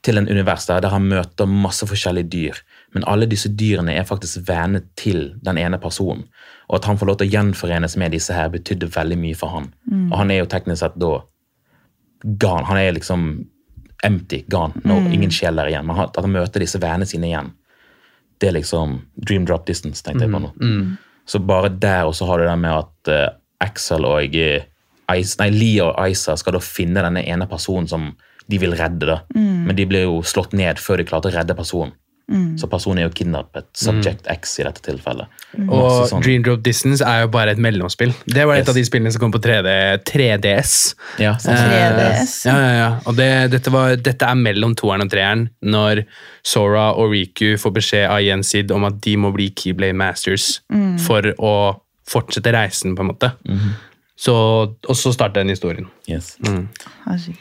[0.00, 2.62] til en univers der, der han møter masse forskjellige dyr.
[2.96, 6.24] Men alle disse dyrene er faktisk venner til den ene personen.
[6.68, 9.52] Og at han får lov til å gjenforenes med disse her, betydde veldig mye for
[9.52, 9.68] han.
[10.10, 11.18] Og han er jo teknisk sett da
[12.24, 12.64] gone.
[12.68, 13.28] Han er liksom
[14.06, 15.86] empty, gone, når ingen sjel der igjen.
[15.86, 17.52] Men at han møter disse vennene sine igjen,
[18.38, 20.52] det er liksom dream drop distance, tenkte jeg på nå.
[21.28, 24.64] Så bare der også har du det med at uh, Axel og eh,
[25.18, 28.12] Ice, nei, Lee og Isa skal da finne denne ene personen som
[28.48, 29.04] de vil redde.
[29.08, 29.18] da.
[29.66, 31.92] Men de blir jo slått ned før de klarte å redde personen.
[32.60, 33.64] Så personen er jo kidnappet.
[33.72, 35.26] Subject X i dette tilfellet.
[35.64, 38.12] Og sånn- Dream Drop Distance er jo bare et mellomspill.
[38.26, 38.68] Det var et Yes.
[38.68, 40.94] av de spillene som kom på 3D, 3DS.
[41.18, 41.54] Ja, sånn.
[41.54, 42.34] Eh, 3DS.
[42.44, 43.00] Ja, ja, ja.
[43.06, 46.04] Og det, dette, var, dette er mellom toeren og treeren, når
[46.44, 50.60] Sora og Riku får beskjed av Yensid om at de må bli Keyblade Masters
[51.06, 53.32] for å fortsette reisen, på en måte.
[54.18, 54.34] så,
[54.88, 55.86] og så starter den historien.
[56.08, 56.36] Yes.
[56.42, 57.36] Herregud.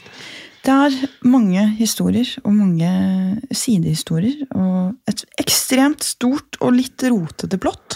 [0.68, 2.88] Det er mange historier og mange
[3.56, 4.42] sidehistorier.
[4.52, 7.96] Og et ekstremt stort og litt rotete plott.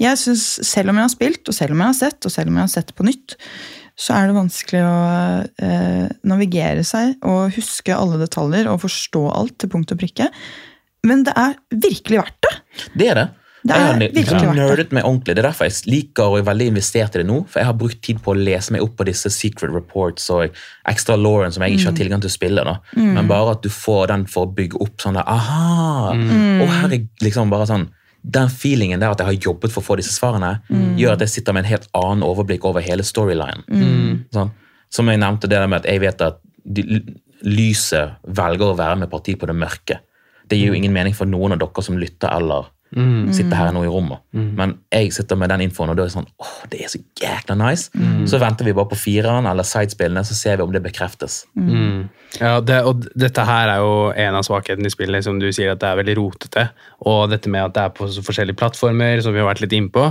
[0.00, 2.50] Jeg synes, Selv om jeg har spilt, og selv om jeg har sett, og selv
[2.50, 3.36] om jeg har sett på nytt,
[4.00, 4.96] så er det vanskelig å
[5.60, 10.30] eh, navigere seg og huske alle detaljer og forstå alt til punkt og prikke.
[11.06, 12.54] Men det er virkelig verdt det!
[12.96, 13.28] Det er det.
[13.62, 14.54] Det jeg er har virkelig verdt det.
[14.56, 15.34] nerdet meg ordentlig.
[15.36, 17.46] Det er derfor jeg liker og er veldig investert i det nå.
[17.46, 20.50] For jeg har brukt tid på å lese meg opp på disse secret reports og
[20.88, 21.96] extra Lauren som jeg ikke har Mm.
[22.00, 22.64] tilgang til å spille.
[22.64, 22.78] da.
[22.96, 26.12] Men bare at du får den for å bygge opp sånn der Aha!
[26.14, 26.62] Mm.
[26.62, 27.88] Og her er liksom bare sånn
[28.22, 30.98] Den feelingen der at jeg har jobbet for å få disse svarene, Mm.
[30.98, 33.64] gjør at jeg sitter med en helt annen overblikk over hele storylinen.
[34.30, 34.50] Sånn.
[34.90, 36.38] Som jeg nevnte, det der med at jeg vet at
[37.42, 39.98] lyset velger å være med parti på det mørke.
[40.48, 42.66] Det gir jo ingen mening for noen av dere som lytter eller
[43.36, 44.18] sitter her nå i rommet.
[44.34, 46.98] Men jeg sitter med den infoen, og da er det sånn åh, det er så
[47.22, 47.90] jækla nice.
[48.26, 51.44] Så venter vi bare på fireren eller sidespillene, så ser vi om det bekreftes.
[52.40, 55.72] Ja, det, og dette her er jo en av svakhetene i spillet, som du sier
[55.72, 56.66] at det er veldig rotete.
[57.06, 59.76] Og dette med at det er på så forskjellige plattformer, som vi har vært litt
[59.78, 60.10] innpå.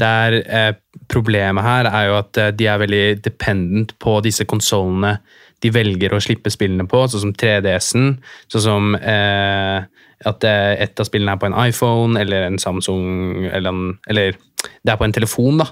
[0.00, 0.72] Der eh,
[1.10, 5.20] Problemet her er jo at eh, de er veldig dependent på disse konsollene
[5.60, 8.14] de velger å slippe spillene på, sånn som 3DS-en.
[8.52, 9.82] Sånn som eh,
[10.28, 14.36] at eh, et av spillene er på en iPhone eller en Samsung eller, en, eller
[14.84, 15.60] det er på en telefon.
[15.62, 15.66] da.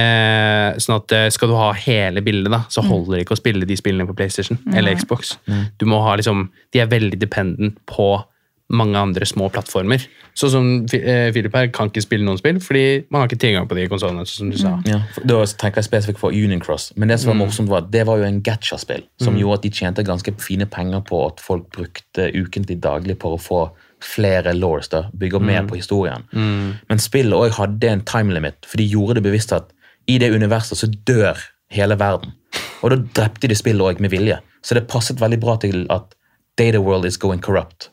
[0.00, 3.40] Eh, sånn at eh, Skal du ha hele bildet, da, så holder det ikke å
[3.40, 5.36] spille de spillene på PlayStation eller Xbox.
[5.78, 8.12] Du må ha liksom, De er veldig dependent på
[8.70, 10.04] mange andre små plattformer.
[10.38, 13.40] Sånn som Fi- eh, Philip her kan ikke spille noen spill fordi man har ikke
[13.42, 14.22] tilgang på de konsollene.
[14.24, 14.80] sånn som du sa.
[14.86, 16.92] Ja, for- da tenker jeg spesifikt for Union Cross.
[16.96, 19.62] Men det som var morsomt var at det var jo en gacha-spill, som gjorde at
[19.62, 24.54] de tjente ganske fine penger på at folk brukte ukentlig daglig på å få flere
[24.54, 26.22] laws, da, bygge mer på historien.
[26.88, 29.72] Men spillet også hadde en time limit, for de gjorde det bevisst at
[30.08, 31.36] i det universet så dør
[31.70, 32.32] hele verden.
[32.82, 34.38] Og da drepte de spillet også med vilje.
[34.62, 36.14] Så det passet veldig bra til at
[36.56, 37.88] Data World is going corrupt.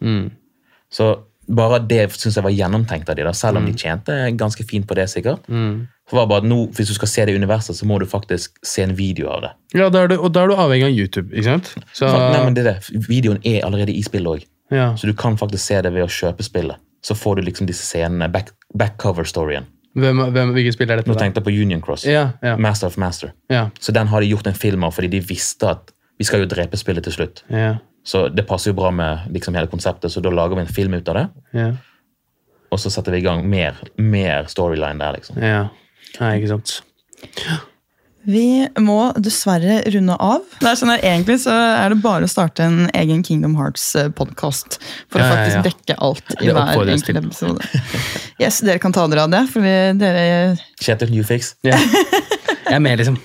[0.93, 4.63] Så bare det syns jeg var gjennomtenkt av de da, selv om de tjente ganske
[4.67, 5.05] fint på det.
[5.09, 5.45] sikkert.
[5.47, 8.05] Så var det bare at nå, Hvis du skal se det universet, så må du
[8.05, 9.51] faktisk se en video av det.
[9.79, 11.73] Ja, da er du, Og da er du avhengig av YouTube, ikke sant?
[11.93, 13.07] Så, Nei, men det er det.
[13.07, 14.93] Videoen er allerede i spillet òg, ja.
[14.95, 16.75] så du kan faktisk se det ved å kjøpe spillet.
[17.03, 19.65] Så får du liksom disse scenene, back, backcover-storyen.
[19.95, 21.09] hvem, hvem, Hvilket spill er dette?
[21.11, 22.05] Nå tenkte jeg på Union Cross.
[22.05, 23.31] Ja, ja, Master of Master.
[23.49, 26.39] ja, Så den har de gjort en film av fordi de visste at vi skal
[26.43, 27.43] jo drepe spillet til slutt.
[28.07, 30.71] Ja, Så det passer jo bra med liksom hele konseptet, så da lager vi en
[30.79, 31.25] film ut av det.
[31.59, 31.71] ja,
[32.71, 35.41] Og så setter vi i gang mer, mer storyline der, liksom.
[35.43, 35.65] ja.
[36.21, 36.77] Nei, ikke sant.
[38.27, 40.41] Vi må dessverre runde av.
[40.59, 44.79] Det er sånn at Egentlig så er det bare å starte en egen Kingdom Hearts-podkast
[45.07, 45.61] for Ja, å faktisk ja.
[45.69, 47.83] dekke alt i hver enkelt episode.
[48.41, 50.25] Yes, Dere kan ta dere av det, for vi, dere
[50.83, 51.53] Kjetil Newfix.
[51.67, 51.79] Ja.
[52.67, 53.17] Jeg er med, liksom.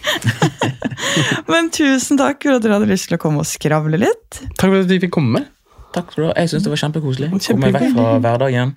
[1.53, 4.43] Men tusen takk for at dere hadde lyst til å komme og skravle litt.
[4.57, 5.45] Takk for at vi fikk komme.
[5.93, 6.34] Takk for det.
[6.40, 7.30] Jeg syns det var kjempekoselig.
[7.36, 8.76] Komme vekk fra hverdagen.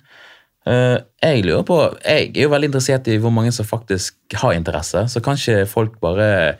[0.66, 4.56] Eh, jeg lurer på, jeg er jo veldig interessert i hvor mange som faktisk har
[4.56, 5.06] interesse.
[5.12, 6.56] Så kanskje folk bare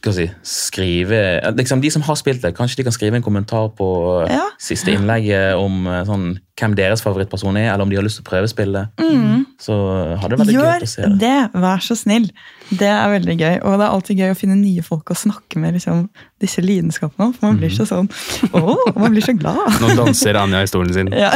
[0.00, 1.18] skal si, skrive
[1.58, 3.88] liksom De som har spilt det, kanskje de kan skrive en kommentar på
[4.24, 4.46] eh, Ja.
[4.60, 6.30] siste innlegget om eh, sånn,
[6.60, 8.48] hvem deres favorittperson er, eller om de har lyst til å prøve
[9.00, 9.44] Mm.
[9.60, 9.74] Så
[10.20, 11.18] hadde det vært Gjør gøy å se det.
[11.20, 12.30] det, vær så snill.
[12.70, 13.54] Det er veldig gøy.
[13.66, 16.04] Og det er alltid gøy å finne nye folk å snakke med liksom,
[16.40, 17.32] disse lidenskapene.
[17.36, 18.08] For man blir så sånn
[18.56, 19.58] oh, man blir så glad.
[19.82, 21.10] Nå danser Anja i stolen sin.
[21.12, 21.32] Ja,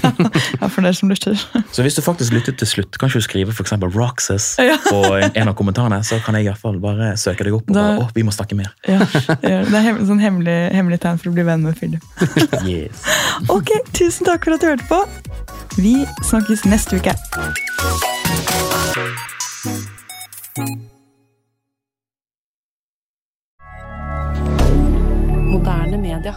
[0.60, 1.36] ja for dere som lytter.
[1.74, 4.76] Så hvis du faktisk lyttet til slutt, kan ikke du skrive for eksempel Roxas Ja.
[4.86, 7.74] på en, av kommentarene, så kan jeg i hvert fall bare søke deg opp og
[7.76, 8.72] Da- bare, å, vi må snakke mer.
[8.88, 9.02] Ja,
[9.42, 12.02] det er det er sånn hemmelig, hemmelig tegn for å bli venn med Philip.
[12.66, 13.02] Yes.
[13.52, 15.02] Ok, tusen takk for at du hørte på.
[15.76, 15.94] Vi
[16.24, 17.12] snakkes neste uke.
[25.46, 26.34] Moderne media.